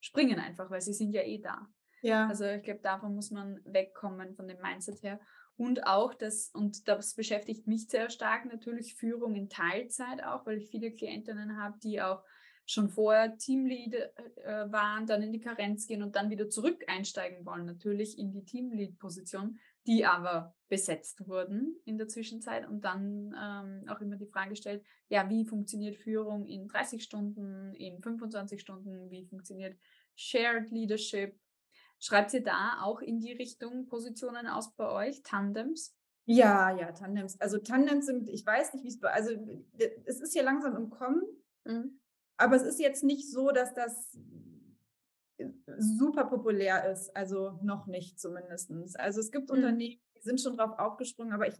springen 0.00 0.38
einfach, 0.38 0.70
weil 0.70 0.82
sie 0.82 0.92
sind 0.92 1.14
ja 1.14 1.22
eh 1.22 1.38
da. 1.38 1.66
Ja. 2.02 2.28
Also 2.28 2.44
ich 2.44 2.64
glaube, 2.64 2.80
davon 2.82 3.14
muss 3.14 3.30
man 3.30 3.62
wegkommen 3.64 4.34
von 4.34 4.46
dem 4.46 4.60
Mindset 4.60 5.02
her. 5.02 5.18
Und 5.56 5.86
auch 5.86 6.14
das, 6.14 6.50
und 6.52 6.88
das 6.88 7.14
beschäftigt 7.14 7.66
mich 7.66 7.88
sehr 7.88 8.10
stark, 8.10 8.44
natürlich 8.46 8.96
Führung 8.96 9.34
in 9.36 9.48
Teilzeit 9.48 10.24
auch, 10.24 10.44
weil 10.46 10.58
ich 10.58 10.68
viele 10.68 10.90
Klientinnen 10.92 11.56
habe, 11.56 11.78
die 11.78 12.02
auch 12.02 12.22
schon 12.66 12.88
vorher 12.88 13.36
Teamlead 13.36 13.94
äh, 13.94 14.72
waren, 14.72 15.06
dann 15.06 15.22
in 15.22 15.32
die 15.32 15.40
Karenz 15.40 15.86
gehen 15.86 16.02
und 16.02 16.16
dann 16.16 16.30
wieder 16.30 16.48
zurück 16.48 16.82
einsteigen 16.86 17.44
wollen, 17.44 17.66
natürlich 17.66 18.18
in 18.18 18.32
die 18.32 18.44
Teamlead-Position, 18.44 19.58
die 19.86 20.06
aber 20.06 20.54
besetzt 20.68 21.28
wurden 21.28 21.76
in 21.84 21.98
der 21.98 22.08
Zwischenzeit 22.08 22.66
und 22.66 22.84
dann 22.84 23.34
ähm, 23.38 23.88
auch 23.88 24.00
immer 24.00 24.16
die 24.16 24.26
Frage 24.26 24.56
stellt, 24.56 24.82
ja, 25.08 25.28
wie 25.28 25.44
funktioniert 25.44 25.96
Führung 25.96 26.46
in 26.46 26.66
30 26.68 27.02
Stunden, 27.02 27.74
in 27.74 28.00
25 28.00 28.60
Stunden, 28.60 29.10
wie 29.10 29.26
funktioniert 29.26 29.76
Shared 30.16 30.70
Leadership, 30.70 31.38
Schreibt 32.04 32.34
ihr 32.34 32.42
da 32.42 32.82
auch 32.82 33.00
in 33.00 33.18
die 33.18 33.32
Richtung 33.32 33.86
Positionen 33.86 34.46
aus 34.46 34.74
bei 34.74 34.90
euch, 34.90 35.22
Tandems? 35.22 35.96
Ja, 36.26 36.70
ja, 36.76 36.92
Tandems. 36.92 37.40
Also 37.40 37.56
Tandems 37.56 38.04
sind, 38.04 38.28
ich 38.28 38.44
weiß 38.44 38.74
nicht, 38.74 38.84
wie 38.84 38.88
es 38.88 39.00
bei, 39.00 39.10
also 39.10 39.30
es 40.04 40.20
ist 40.20 40.34
ja 40.34 40.42
langsam 40.42 40.76
im 40.76 40.90
Kommen, 40.90 41.22
mhm. 41.64 41.98
aber 42.36 42.56
es 42.56 42.62
ist 42.62 42.78
jetzt 42.78 43.04
nicht 43.04 43.30
so, 43.30 43.52
dass 43.52 43.72
das 43.72 44.18
super 45.78 46.26
populär 46.26 46.90
ist, 46.92 47.16
also 47.16 47.58
noch 47.62 47.86
nicht 47.86 48.20
zumindest. 48.20 48.70
Also 49.00 49.20
es 49.20 49.30
gibt 49.30 49.48
mhm. 49.48 49.56
Unternehmen, 49.56 50.02
die 50.14 50.20
sind 50.20 50.42
schon 50.42 50.58
drauf 50.58 50.78
aufgesprungen, 50.78 51.32
aber 51.32 51.48
ich 51.48 51.56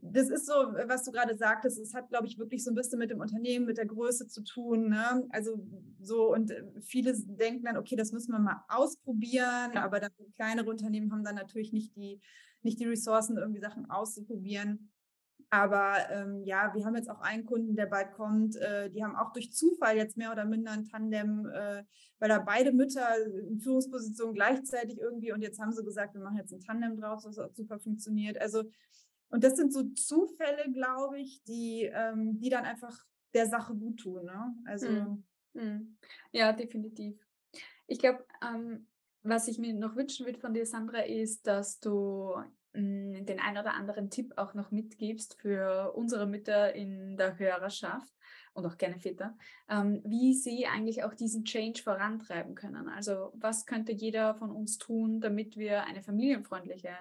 das 0.00 0.28
ist 0.30 0.46
so, 0.46 0.52
was 0.52 1.04
du 1.04 1.12
gerade 1.12 1.36
sagtest, 1.36 1.78
es 1.78 1.94
hat, 1.94 2.08
glaube 2.08 2.26
ich, 2.26 2.38
wirklich 2.38 2.64
so 2.64 2.70
ein 2.70 2.74
bisschen 2.74 2.98
mit 2.98 3.10
dem 3.10 3.20
Unternehmen, 3.20 3.66
mit 3.66 3.78
der 3.78 3.86
Größe 3.86 4.28
zu 4.28 4.42
tun. 4.42 4.88
Ne? 4.88 5.26
Also 5.30 5.66
so, 6.00 6.32
und 6.32 6.50
äh, 6.50 6.64
viele 6.80 7.14
denken 7.14 7.64
dann, 7.64 7.76
okay, 7.76 7.96
das 7.96 8.12
müssen 8.12 8.32
wir 8.32 8.38
mal 8.38 8.64
ausprobieren, 8.68 9.76
aber 9.76 10.00
dann 10.00 10.12
kleinere 10.34 10.70
Unternehmen 10.70 11.12
haben 11.12 11.24
dann 11.24 11.34
natürlich 11.34 11.72
nicht 11.72 11.96
die, 11.96 12.20
nicht 12.62 12.80
die 12.80 12.86
Ressourcen, 12.86 13.36
irgendwie 13.36 13.60
Sachen 13.60 13.90
auszuprobieren. 13.90 14.90
Aber 15.50 15.96
ähm, 16.10 16.42
ja, 16.44 16.72
wir 16.74 16.86
haben 16.86 16.96
jetzt 16.96 17.10
auch 17.10 17.20
einen 17.20 17.44
Kunden, 17.44 17.76
der 17.76 17.84
bald 17.84 18.12
kommt. 18.12 18.56
Äh, 18.56 18.88
die 18.88 19.04
haben 19.04 19.16
auch 19.16 19.32
durch 19.32 19.52
Zufall 19.52 19.98
jetzt 19.98 20.16
mehr 20.16 20.32
oder 20.32 20.46
minder 20.46 20.70
ein 20.70 20.86
Tandem, 20.86 21.46
äh, 21.46 21.84
weil 22.18 22.28
da 22.30 22.38
beide 22.38 22.72
Mütter 22.72 23.06
in 23.50 23.60
Führungspositionen 23.60 24.34
gleichzeitig 24.34 24.98
irgendwie 24.98 25.30
und 25.30 25.42
jetzt 25.42 25.60
haben 25.60 25.72
sie 25.72 25.84
gesagt, 25.84 26.14
wir 26.14 26.22
machen 26.22 26.38
jetzt 26.38 26.54
ein 26.54 26.60
Tandem 26.60 26.96
draus, 26.96 27.26
was 27.26 27.38
auch 27.38 27.52
super 27.52 27.78
funktioniert. 27.78 28.40
Also 28.40 28.64
und 29.32 29.42
das 29.42 29.56
sind 29.56 29.72
so 29.72 29.82
Zufälle, 29.94 30.70
glaube 30.72 31.18
ich, 31.18 31.42
die, 31.44 31.90
ähm, 31.92 32.38
die 32.38 32.50
dann 32.50 32.64
einfach 32.64 32.96
der 33.34 33.46
Sache 33.46 33.74
gut 33.74 33.98
tun. 34.00 34.26
Ne? 34.26 34.54
Also. 34.66 34.88
Mhm. 35.54 35.98
Ja, 36.32 36.52
definitiv. 36.52 37.18
Ich 37.86 37.98
glaube, 37.98 38.24
ähm, 38.42 38.86
Was 39.24 39.48
ich 39.48 39.58
mir 39.58 39.72
noch 39.74 39.96
wünschen 39.96 40.26
würde 40.26 40.40
von 40.40 40.52
dir, 40.54 40.66
Sandra, 40.66 41.00
ist, 41.00 41.46
dass 41.46 41.78
du 41.80 42.34
hm, 42.74 43.24
den 43.26 43.38
ein 43.40 43.56
oder 43.56 43.74
anderen 43.74 44.10
Tipp 44.10 44.32
auch 44.36 44.54
noch 44.54 44.70
mitgibst 44.72 45.36
für 45.40 45.92
unsere 45.94 46.26
Mütter 46.26 46.74
in 46.74 47.16
der 47.16 47.38
Hörerschaft 47.38 48.12
und 48.54 48.66
auch 48.66 48.76
gerne 48.78 48.98
Väter, 48.98 49.36
ähm, 49.68 50.02
wie 50.04 50.34
sie 50.34 50.66
eigentlich 50.66 51.04
auch 51.04 51.14
diesen 51.14 51.44
Change 51.44 51.82
vorantreiben 51.82 52.54
können. 52.54 52.88
Also 52.88 53.32
was 53.34 53.64
könnte 53.66 53.92
jeder 53.92 54.34
von 54.34 54.50
uns 54.50 54.78
tun, 54.78 55.20
damit 55.20 55.56
wir 55.56 55.84
eine 55.84 56.02
familienfreundliche 56.02 56.96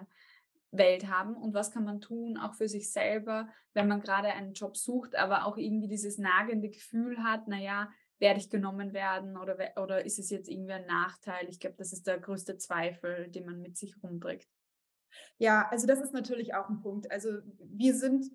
Welt 0.72 1.10
haben 1.10 1.36
und 1.36 1.54
was 1.54 1.72
kann 1.72 1.84
man 1.84 2.00
tun, 2.00 2.38
auch 2.38 2.54
für 2.54 2.68
sich 2.68 2.92
selber, 2.92 3.50
wenn 3.74 3.88
man 3.88 4.02
gerade 4.02 4.30
einen 4.30 4.54
Job 4.54 4.78
sucht, 4.78 5.16
aber 5.16 5.46
auch 5.46 5.58
irgendwie 5.58 5.88
dieses 5.88 6.18
nagende 6.18 6.70
Gefühl 6.70 7.24
hat, 7.24 7.48
naja, 7.48 7.90
werde 8.20 8.40
ich 8.40 8.50
genommen 8.50 8.94
werden 8.94 9.36
oder, 9.36 9.58
oder 9.82 10.06
ist 10.06 10.20
es 10.20 10.30
jetzt 10.30 10.48
irgendwie 10.48 10.74
ein 10.74 10.86
Nachteil? 10.86 11.50
Ich 11.50 11.60
glaube, 11.60 11.76
das 11.78 11.92
ist 11.92 12.08
der 12.08 12.20
größte 12.20 12.58
Zweifel, 12.58 13.30
den 13.30 13.46
man 13.46 13.62
mit 13.62 13.78
sich 13.78 13.96
rumträgt. 14.02 14.48
Ja, 15.38 15.68
also 15.70 15.88
das 15.88 16.00
ist 16.00 16.14
natürlich 16.14 16.54
auch 16.54 16.70
ein 16.70 16.82
Punkt. 16.82 17.12
Also 17.12 17.40
wir 17.60 17.96
sind 17.96 18.32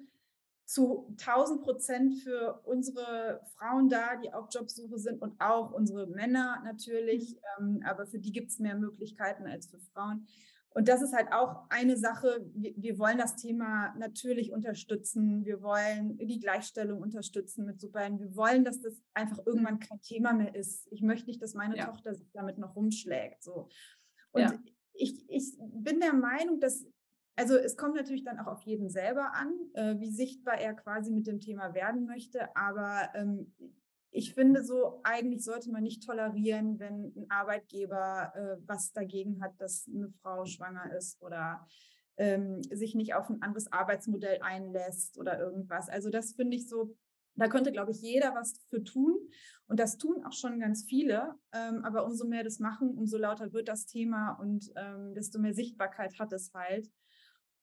zu 0.66 1.14
1000 1.20 1.62
Prozent 1.62 2.14
für 2.18 2.61
unsere 2.64 3.40
Frauen 3.57 3.88
da, 3.88 4.16
die 4.16 4.33
auf 4.33 4.49
Jobsuche 4.51 4.99
sind 4.99 5.22
und 5.22 5.40
auch 5.40 5.72
unsere 5.72 6.09
Männer 6.09 6.61
natürlich. 6.64 7.40
Mhm. 7.61 7.77
Ähm, 7.77 7.83
aber 7.87 8.07
für 8.07 8.18
die 8.18 8.33
gibt 8.33 8.51
es 8.51 8.59
mehr 8.59 8.75
Möglichkeiten 8.75 9.46
als 9.46 9.68
für 9.68 9.79
Frauen. 9.79 10.27
Und 10.76 10.88
das 10.88 11.00
ist 11.00 11.14
halt 11.14 11.32
auch 11.32 11.64
eine 11.70 11.96
Sache. 11.96 12.46
Wir, 12.52 12.74
wir, 12.76 12.98
wollen 12.98 13.16
das 13.16 13.34
Thema 13.36 13.94
natürlich 13.96 14.52
unterstützen. 14.52 15.46
Wir 15.46 15.62
wollen 15.62 16.18
die 16.18 16.38
Gleichstellung 16.38 17.00
unterstützen 17.00 17.64
mit 17.64 17.80
Superhelden. 17.80 18.20
Wir 18.20 18.36
wollen, 18.36 18.62
dass 18.62 18.82
das 18.82 18.92
einfach 19.14 19.38
irgendwann 19.46 19.78
kein 19.78 20.02
Thema 20.02 20.34
mehr 20.34 20.54
ist. 20.54 20.86
Ich 20.90 21.00
möchte 21.00 21.28
nicht, 21.28 21.40
dass 21.40 21.54
meine 21.54 21.78
ja. 21.78 21.86
Tochter 21.86 22.14
sich 22.14 22.30
damit 22.32 22.58
noch 22.58 22.76
rumschlägt. 22.76 23.42
So. 23.42 23.70
Und 24.32 24.42
ja. 24.42 24.52
ich, 24.92 25.24
ich 25.30 25.56
bin 25.58 25.98
der 25.98 26.12
Meinung, 26.12 26.60
dass 26.60 26.84
also 27.36 27.56
es 27.56 27.78
kommt 27.78 27.94
natürlich 27.94 28.24
dann 28.24 28.38
auch 28.38 28.46
auf 28.46 28.62
jeden 28.64 28.90
selber 28.90 29.32
an, 29.32 29.54
äh, 29.72 29.98
wie 29.98 30.10
sichtbar 30.10 30.58
er 30.58 30.74
quasi 30.74 31.10
mit 31.10 31.26
dem 31.26 31.40
Thema 31.40 31.72
werden 31.72 32.04
möchte. 32.04 32.54
Aber 32.54 33.08
ähm, 33.14 33.54
ich 34.16 34.33
finde 34.33 34.64
so, 34.64 35.00
eigentlich 35.02 35.44
sollte 35.44 35.70
man 35.70 35.83
nicht 35.83 36.02
tolerieren, 36.02 36.79
wenn 36.79 37.12
ein 37.14 37.26
Arbeitgeber 37.29 38.33
äh, 38.35 38.57
was 38.66 38.92
dagegen 38.92 39.42
hat, 39.42 39.61
dass 39.61 39.87
eine 39.94 40.11
Frau 40.22 40.46
schwanger 40.46 40.90
ist 40.96 41.20
oder 41.20 41.66
ähm, 42.16 42.62
sich 42.62 42.94
nicht 42.94 43.14
auf 43.14 43.29
ein 43.29 43.42
anderes 43.42 43.70
Arbeitsmodell 43.70 44.40
einlässt 44.40 45.18
oder 45.18 45.38
irgendwas. 45.38 45.90
Also 45.90 46.09
das 46.09 46.33
finde 46.33 46.57
ich 46.57 46.66
so, 46.66 46.96
da 47.35 47.48
könnte, 47.48 47.72
glaube 47.72 47.90
ich, 47.90 48.00
jeder 48.00 48.35
was 48.35 48.55
für 48.70 48.83
tun. 48.83 49.18
Und 49.68 49.79
das 49.79 49.98
tun 49.98 50.24
auch 50.24 50.33
schon 50.33 50.61
ganz 50.61 50.85
viele. 50.85 51.35
Ähm, 51.52 51.85
aber 51.85 52.07
umso 52.07 52.26
mehr 52.26 52.42
das 52.42 52.59
machen, 52.59 52.96
umso 52.96 53.18
lauter 53.18 53.52
wird 53.52 53.68
das 53.68 53.85
Thema 53.85 54.33
und 54.40 54.72
ähm, 54.76 55.12
desto 55.14 55.38
mehr 55.38 55.52
Sichtbarkeit 55.52 56.18
hat 56.18 56.33
es 56.33 56.55
halt. 56.55 56.90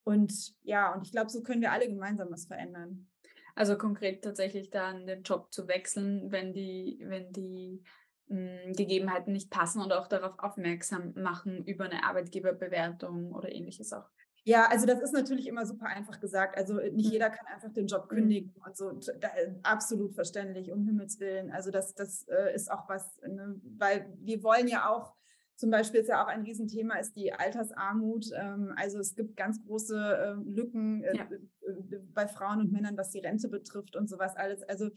Und 0.03 0.53
ja, 0.61 0.93
und 0.93 1.01
ich 1.07 1.11
glaube, 1.11 1.31
so 1.31 1.41
können 1.41 1.61
wir 1.61 1.71
alle 1.71 1.87
gemeinsam 1.87 2.29
was 2.29 2.45
verändern. 2.45 3.09
Also 3.55 3.77
konkret 3.77 4.23
tatsächlich 4.23 4.69
dann 4.69 5.05
den 5.05 5.23
Job 5.23 5.51
zu 5.53 5.67
wechseln, 5.67 6.31
wenn 6.31 6.53
die, 6.53 7.03
wenn 7.05 7.31
die 7.31 7.83
mh, 8.27 8.63
hm, 8.63 8.73
Gegebenheiten 8.73 9.33
nicht 9.33 9.49
passen 9.49 9.81
und 9.81 9.93
auch 9.93 10.07
darauf 10.07 10.39
aufmerksam 10.39 11.13
machen 11.15 11.63
über 11.65 11.85
eine 11.85 12.03
Arbeitgeberbewertung 12.03 13.31
oder 13.31 13.51
ähnliches 13.51 13.93
auch. 13.93 14.09
Ja, 14.45 14.67
also 14.69 14.85
das 14.85 14.99
ist 14.99 15.13
natürlich 15.13 15.47
immer 15.47 15.65
super 15.65 15.85
einfach 15.85 16.19
gesagt. 16.19 16.57
Also 16.57 16.75
nicht 16.75 17.07
mhm. 17.07 17.11
jeder 17.11 17.29
kann 17.29 17.47
einfach 17.47 17.71
den 17.71 17.87
Job 17.87 18.05
mhm. 18.05 18.15
kündigen 18.15 18.53
und 18.65 18.75
so. 18.75 18.91
Da, 18.91 19.29
absolut 19.63 20.13
verständlich, 20.15 20.71
um 20.71 20.83
Himmels 20.85 21.19
Willen. 21.19 21.51
Also 21.51 21.71
das, 21.71 21.93
das 21.93 22.27
äh, 22.27 22.53
ist 22.53 22.69
auch 22.69 22.89
was, 22.89 23.17
ne? 23.21 23.55
weil 23.77 24.13
wir 24.19 24.43
wollen 24.43 24.67
ja 24.67 24.89
auch 24.89 25.15
zum 25.55 25.69
Beispiel 25.69 26.01
ist 26.01 26.09
ja 26.09 26.23
auch 26.23 26.27
ein 26.27 26.41
Riesenthema, 26.41 26.95
ist 26.95 27.15
die 27.15 27.31
Altersarmut. 27.33 28.31
Ähm, 28.35 28.73
also 28.75 28.99
es 28.99 29.15
gibt 29.15 29.37
ganz 29.37 29.63
große 29.63 29.97
ähm, 30.25 30.53
Lücken 30.53 31.03
äh, 31.03 31.17
ja. 31.17 31.23
Äh, 31.23 31.99
bei 32.13 32.27
Frauen 32.27 32.59
und 32.59 32.71
Männern, 32.71 32.97
was 32.97 33.11
die 33.11 33.19
Rente 33.19 33.49
betrifft 33.49 33.95
und 33.95 34.09
sowas 34.09 34.35
alles. 34.35 34.63
Also 34.63 34.89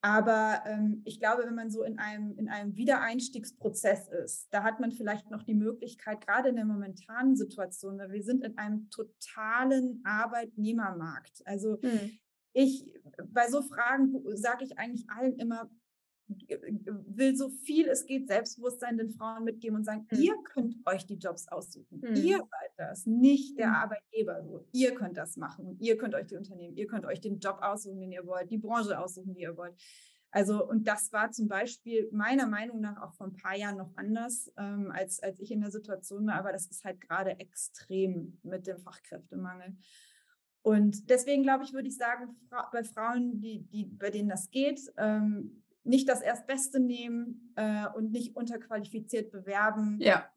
aber 0.00 0.62
ähm, 0.64 1.02
ich 1.04 1.18
glaube, 1.18 1.44
wenn 1.44 1.56
man 1.56 1.70
so 1.70 1.82
in 1.82 1.98
einem, 1.98 2.38
in 2.38 2.48
einem 2.48 2.76
Wiedereinstiegsprozess 2.76 4.08
ist, 4.08 4.46
da 4.52 4.62
hat 4.62 4.78
man 4.78 4.92
vielleicht 4.92 5.28
noch 5.30 5.42
die 5.42 5.54
Möglichkeit, 5.54 6.24
gerade 6.24 6.50
in 6.50 6.56
der 6.56 6.66
momentanen 6.66 7.34
Situation, 7.34 7.98
weil 7.98 8.12
wir 8.12 8.22
sind 8.22 8.44
in 8.44 8.56
einem 8.58 8.88
totalen 8.90 10.00
Arbeitnehmermarkt. 10.04 11.42
Also 11.46 11.78
hm. 11.82 12.16
ich, 12.52 12.94
bei 13.26 13.48
so 13.48 13.60
Fragen 13.60 14.14
sage 14.36 14.64
ich 14.64 14.78
eigentlich 14.78 15.10
allen 15.10 15.36
immer, 15.36 15.68
will 16.28 17.36
so 17.36 17.48
viel 17.48 17.88
es 17.88 18.04
geht 18.04 18.28
Selbstbewusstsein 18.28 18.98
den 18.98 19.10
Frauen 19.10 19.44
mitgeben 19.44 19.76
und 19.76 19.84
sagen, 19.84 20.06
mhm. 20.10 20.18
ihr 20.18 20.34
könnt 20.44 20.76
euch 20.86 21.06
die 21.06 21.16
Jobs 21.16 21.48
aussuchen. 21.48 22.00
Mhm. 22.00 22.16
Ihr 22.16 22.38
seid 22.38 22.70
das, 22.76 23.06
nicht 23.06 23.58
der 23.58 23.68
mhm. 23.68 23.74
Arbeitgeber. 23.74 24.42
So, 24.44 24.66
ihr 24.72 24.94
könnt 24.94 25.16
das 25.16 25.36
machen 25.36 25.66
und 25.66 25.80
ihr 25.80 25.96
könnt 25.96 26.14
euch 26.14 26.26
die 26.26 26.36
Unternehmen, 26.36 26.76
ihr 26.76 26.86
könnt 26.86 27.06
euch 27.06 27.20
den 27.20 27.38
Job 27.38 27.58
aussuchen, 27.62 28.00
den 28.00 28.12
ihr 28.12 28.26
wollt, 28.26 28.50
die 28.50 28.58
Branche 28.58 28.98
aussuchen, 28.98 29.34
die 29.34 29.42
ihr 29.42 29.56
wollt. 29.56 29.74
Also, 30.30 30.68
und 30.68 30.86
das 30.86 31.10
war 31.12 31.30
zum 31.30 31.48
Beispiel 31.48 32.08
meiner 32.12 32.46
Meinung 32.46 32.80
nach 32.80 33.00
auch 33.00 33.14
vor 33.14 33.28
ein 33.28 33.36
paar 33.36 33.56
Jahren 33.56 33.78
noch 33.78 33.96
anders, 33.96 34.52
ähm, 34.58 34.90
als, 34.90 35.20
als 35.22 35.40
ich 35.40 35.50
in 35.50 35.62
der 35.62 35.70
Situation 35.70 36.26
war. 36.26 36.34
Aber 36.34 36.52
das 36.52 36.66
ist 36.66 36.84
halt 36.84 37.00
gerade 37.00 37.40
extrem 37.40 38.38
mit 38.42 38.66
dem 38.66 38.78
Fachkräftemangel. 38.78 39.74
Und 40.60 41.08
deswegen 41.08 41.42
glaube 41.42 41.64
ich, 41.64 41.72
würde 41.72 41.88
ich 41.88 41.96
sagen, 41.96 42.36
bei 42.72 42.84
Frauen, 42.84 43.40
die, 43.40 43.62
die, 43.62 43.86
bei 43.86 44.10
denen 44.10 44.28
das 44.28 44.50
geht, 44.50 44.80
ähm, 44.98 45.62
nicht 45.84 46.08
das 46.08 46.20
Erstbeste 46.20 46.80
nehmen 46.80 47.52
äh, 47.56 47.86
und 47.94 48.12
nicht 48.12 48.36
unterqualifiziert 48.36 49.30
bewerben. 49.30 49.98
Ja. 50.00 50.28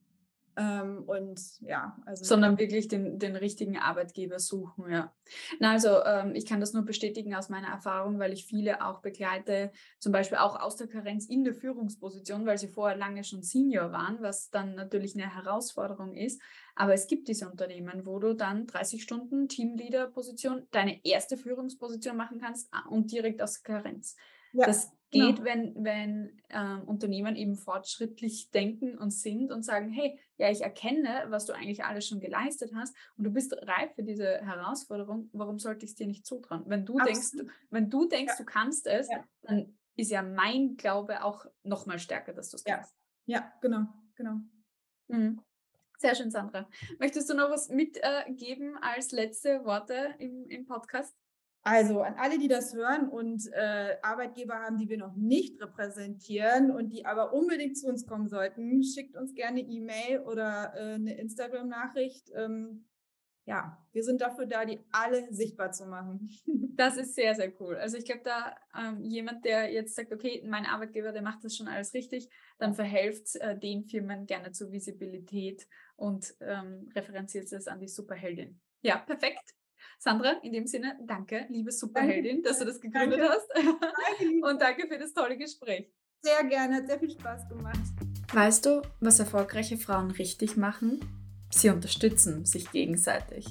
Ähm, 0.57 1.03
und 1.05 1.39
ja, 1.61 1.97
also. 2.05 2.25
Sondern 2.25 2.59
wirklich 2.59 2.89
den, 2.89 3.19
den 3.19 3.37
richtigen 3.37 3.77
Arbeitgeber 3.77 4.37
suchen, 4.37 4.91
ja. 4.91 5.13
Na, 5.59 5.71
also 5.71 6.03
ähm, 6.03 6.35
ich 6.35 6.45
kann 6.45 6.59
das 6.59 6.73
nur 6.73 6.83
bestätigen 6.83 7.33
aus 7.35 7.47
meiner 7.47 7.69
Erfahrung, 7.69 8.19
weil 8.19 8.33
ich 8.33 8.45
viele 8.45 8.85
auch 8.85 9.01
begleite, 9.01 9.71
zum 9.99 10.11
Beispiel 10.11 10.39
auch 10.39 10.59
aus 10.59 10.75
der 10.75 10.87
Karenz 10.87 11.25
in 11.25 11.45
der 11.45 11.53
Führungsposition, 11.53 12.45
weil 12.45 12.57
sie 12.57 12.67
vorher 12.67 12.97
lange 12.97 13.23
schon 13.23 13.43
Senior 13.43 13.93
waren, 13.93 14.21
was 14.21 14.49
dann 14.49 14.75
natürlich 14.75 15.15
eine 15.15 15.33
Herausforderung 15.33 16.15
ist. 16.15 16.41
Aber 16.75 16.93
es 16.93 17.07
gibt 17.07 17.29
diese 17.29 17.49
Unternehmen, 17.49 18.05
wo 18.05 18.19
du 18.19 18.33
dann 18.33 18.67
30 18.67 19.03
Stunden 19.03 19.47
Teamleader-Position, 19.47 20.67
deine 20.71 21.03
erste 21.05 21.37
Führungsposition 21.37 22.17
machen 22.17 22.39
kannst 22.41 22.67
ah, 22.71 22.89
und 22.89 23.11
direkt 23.11 23.41
aus 23.41 23.63
Karenz. 23.63 24.17
Ja. 24.53 24.65
Das 24.65 24.91
Genau. 25.11 25.27
geht, 25.27 25.35
genau. 25.37 25.49
wenn, 25.49 25.83
wenn 25.83 26.41
ähm, 26.49 26.83
Unternehmen 26.85 27.35
eben 27.35 27.55
fortschrittlich 27.55 28.49
denken 28.51 28.97
und 28.97 29.11
sind 29.11 29.51
und 29.51 29.63
sagen, 29.63 29.89
hey, 29.89 30.17
ja, 30.37 30.49
ich 30.49 30.61
erkenne, 30.61 31.25
was 31.27 31.45
du 31.45 31.53
eigentlich 31.53 31.83
alles 31.83 32.07
schon 32.07 32.21
geleistet 32.21 32.71
hast 32.73 32.95
und 33.17 33.25
du 33.25 33.31
bist 33.31 33.53
reif 33.53 33.93
für 33.95 34.03
diese 34.03 34.37
Herausforderung, 34.37 35.29
warum 35.33 35.59
sollte 35.59 35.85
ich 35.85 35.91
es 35.91 35.95
dir 35.95 36.07
nicht 36.07 36.25
zutrauen? 36.25 36.63
Wenn 36.65 36.85
du 36.85 36.97
Absolut. 36.97 37.15
denkst, 37.15 37.55
wenn 37.69 37.89
du 37.89 38.07
denkst, 38.07 38.33
ja. 38.37 38.43
du 38.43 38.45
kannst 38.45 38.87
es, 38.87 39.09
ja. 39.09 39.23
dann 39.41 39.77
ist 39.97 40.11
ja 40.11 40.23
mein 40.23 40.77
Glaube 40.77 41.23
auch 41.23 41.45
noch 41.63 41.85
mal 41.85 41.99
stärker, 41.99 42.33
dass 42.33 42.49
du 42.49 42.55
es 42.55 42.63
kannst. 42.63 42.95
Ja, 43.25 43.51
genau, 43.61 43.87
genau. 44.15 44.37
Mhm. 45.09 45.41
Sehr 45.97 46.15
schön, 46.15 46.31
Sandra. 46.31 46.67
Möchtest 46.99 47.29
du 47.29 47.35
noch 47.35 47.51
was 47.51 47.69
mitgeben 47.69 48.75
äh, 48.75 48.79
als 48.81 49.11
letzte 49.11 49.65
Worte 49.65 50.15
im, 50.17 50.47
im 50.49 50.65
Podcast? 50.65 51.15
Also 51.63 52.01
an 52.01 52.15
alle, 52.17 52.39
die 52.39 52.47
das 52.47 52.73
hören 52.73 53.07
und 53.07 53.47
äh, 53.53 53.97
Arbeitgeber 54.01 54.55
haben, 54.55 54.79
die 54.79 54.89
wir 54.89 54.97
noch 54.97 55.15
nicht 55.15 55.61
repräsentieren 55.61 56.71
und 56.71 56.89
die 56.89 57.05
aber 57.05 57.33
unbedingt 57.33 57.77
zu 57.77 57.87
uns 57.87 58.07
kommen 58.07 58.27
sollten, 58.27 58.83
schickt 58.83 59.15
uns 59.15 59.35
gerne 59.35 59.59
E-Mail 59.61 60.21
oder 60.21 60.73
äh, 60.75 60.95
eine 60.95 61.19
Instagram-Nachricht. 61.19 62.31
Ähm, 62.35 62.87
ja, 63.45 63.77
wir 63.91 64.03
sind 64.03 64.21
dafür 64.21 64.47
da, 64.47 64.65
die 64.65 64.79
alle 64.91 65.31
sichtbar 65.31 65.71
zu 65.71 65.85
machen. 65.85 66.29
Das 66.73 66.97
ist 66.97 67.13
sehr, 67.13 67.35
sehr 67.35 67.51
cool. 67.61 67.75
Also 67.75 67.97
ich 67.97 68.05
glaube, 68.05 68.21
da 68.23 68.55
ähm, 68.75 69.03
jemand, 69.03 69.45
der 69.45 69.71
jetzt 69.71 69.93
sagt, 69.93 70.11
okay, 70.11 70.41
mein 70.47 70.65
Arbeitgeber, 70.65 71.11
der 71.11 71.21
macht 71.21 71.43
das 71.43 71.55
schon 71.55 71.67
alles 71.67 71.93
richtig, 71.93 72.27
dann 72.57 72.73
verhelft 72.73 73.35
äh, 73.35 73.59
den 73.59 73.83
Firmen 73.83 74.25
gerne 74.25 74.51
zur 74.51 74.71
Visibilität 74.71 75.67
und 75.95 76.33
ähm, 76.39 76.89
referenziert 76.95 77.51
es 77.51 77.67
an 77.67 77.81
die 77.81 77.87
Superheldin. 77.87 78.59
Ja, 78.81 78.97
perfekt. 78.97 79.53
Sandra, 80.03 80.31
in 80.41 80.51
dem 80.51 80.65
Sinne, 80.65 80.97
danke, 81.05 81.45
liebe 81.49 81.71
Superheldin, 81.71 82.37
danke. 82.37 82.49
dass 82.49 82.57
du 82.57 82.65
das 82.65 82.81
gegründet 82.81 83.19
danke. 83.19 83.35
hast. 83.35 83.47
Danke. 83.53 84.49
Und 84.49 84.59
danke 84.59 84.87
für 84.87 84.97
das 84.97 85.13
tolle 85.13 85.37
Gespräch. 85.37 85.91
Sehr 86.23 86.43
gerne, 86.45 86.77
hat 86.77 86.87
sehr 86.87 86.97
viel 86.97 87.11
Spaß 87.11 87.47
gemacht. 87.47 87.79
Weißt 88.33 88.65
du, 88.65 88.81
was 88.99 89.19
erfolgreiche 89.19 89.77
Frauen 89.77 90.09
richtig 90.09 90.57
machen? 90.57 91.01
Sie 91.51 91.69
unterstützen 91.69 92.45
sich 92.45 92.71
gegenseitig. 92.71 93.45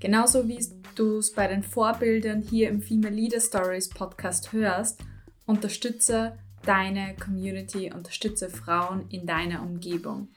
Genauso 0.00 0.48
wie 0.48 0.58
du 0.96 1.18
es 1.18 1.32
bei 1.32 1.46
den 1.46 1.62
Vorbildern 1.62 2.42
hier 2.42 2.68
im 2.68 2.82
Female 2.82 3.14
Leader 3.14 3.40
Stories 3.40 3.88
Podcast 3.88 4.52
hörst, 4.52 5.04
unterstütze 5.46 6.36
deine 6.64 7.14
Community, 7.14 7.92
unterstütze 7.94 8.50
Frauen 8.50 9.06
in 9.08 9.24
deiner 9.24 9.62
Umgebung. 9.62 10.30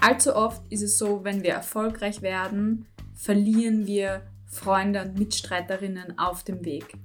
Allzu 0.00 0.34
oft 0.34 0.60
ist 0.72 0.82
es 0.82 0.98
so, 0.98 1.22
wenn 1.22 1.44
wir 1.44 1.52
erfolgreich 1.52 2.20
werden, 2.20 2.86
verlieren 3.14 3.86
wir 3.86 4.22
Freunde 4.48 5.02
und 5.02 5.18
Mitstreiterinnen 5.18 6.18
auf 6.18 6.42
dem 6.42 6.64
Weg. 6.64 6.96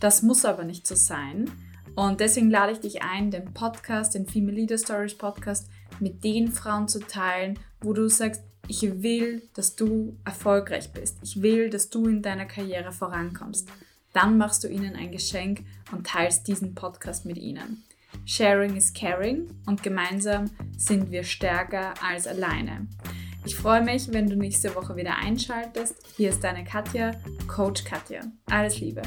Das 0.00 0.22
muss 0.22 0.44
aber 0.44 0.64
nicht 0.64 0.86
so 0.86 0.94
sein. 0.94 1.50
Und 1.94 2.20
deswegen 2.20 2.50
lade 2.50 2.72
ich 2.72 2.80
dich 2.80 3.02
ein, 3.02 3.30
den 3.30 3.54
Podcast, 3.54 4.14
den 4.14 4.26
Female 4.26 4.56
Leader 4.56 4.76
Stories 4.76 5.16
Podcast, 5.16 5.70
mit 6.00 6.24
den 6.24 6.52
Frauen 6.52 6.88
zu 6.88 6.98
teilen, 7.00 7.58
wo 7.80 7.92
du 7.94 8.08
sagst, 8.08 8.42
ich 8.68 9.02
will, 9.02 9.48
dass 9.54 9.76
du 9.76 10.18
erfolgreich 10.24 10.92
bist. 10.92 11.18
Ich 11.22 11.40
will, 11.40 11.70
dass 11.70 11.88
du 11.88 12.06
in 12.06 12.20
deiner 12.20 12.46
Karriere 12.46 12.92
vorankommst. 12.92 13.68
Dann 14.12 14.36
machst 14.36 14.64
du 14.64 14.68
ihnen 14.68 14.96
ein 14.96 15.12
Geschenk 15.12 15.64
und 15.92 16.06
teilst 16.06 16.48
diesen 16.48 16.74
Podcast 16.74 17.24
mit 17.24 17.38
ihnen. 17.38 17.84
Sharing 18.24 18.76
is 18.76 18.92
caring 18.92 19.48
und 19.66 19.82
gemeinsam 19.82 20.50
sind 20.76 21.10
wir 21.10 21.22
stärker 21.22 21.94
als 22.02 22.26
alleine. 22.26 22.86
Ich 23.46 23.54
freue 23.54 23.80
mich, 23.80 24.12
wenn 24.12 24.28
du 24.28 24.34
nächste 24.34 24.74
Woche 24.74 24.96
wieder 24.96 25.18
einschaltest. 25.18 25.94
Hier 26.16 26.30
ist 26.30 26.42
deine 26.42 26.64
Katja, 26.64 27.12
Coach 27.46 27.84
Katja. 27.84 28.22
Alles 28.50 28.80
Liebe. 28.80 29.02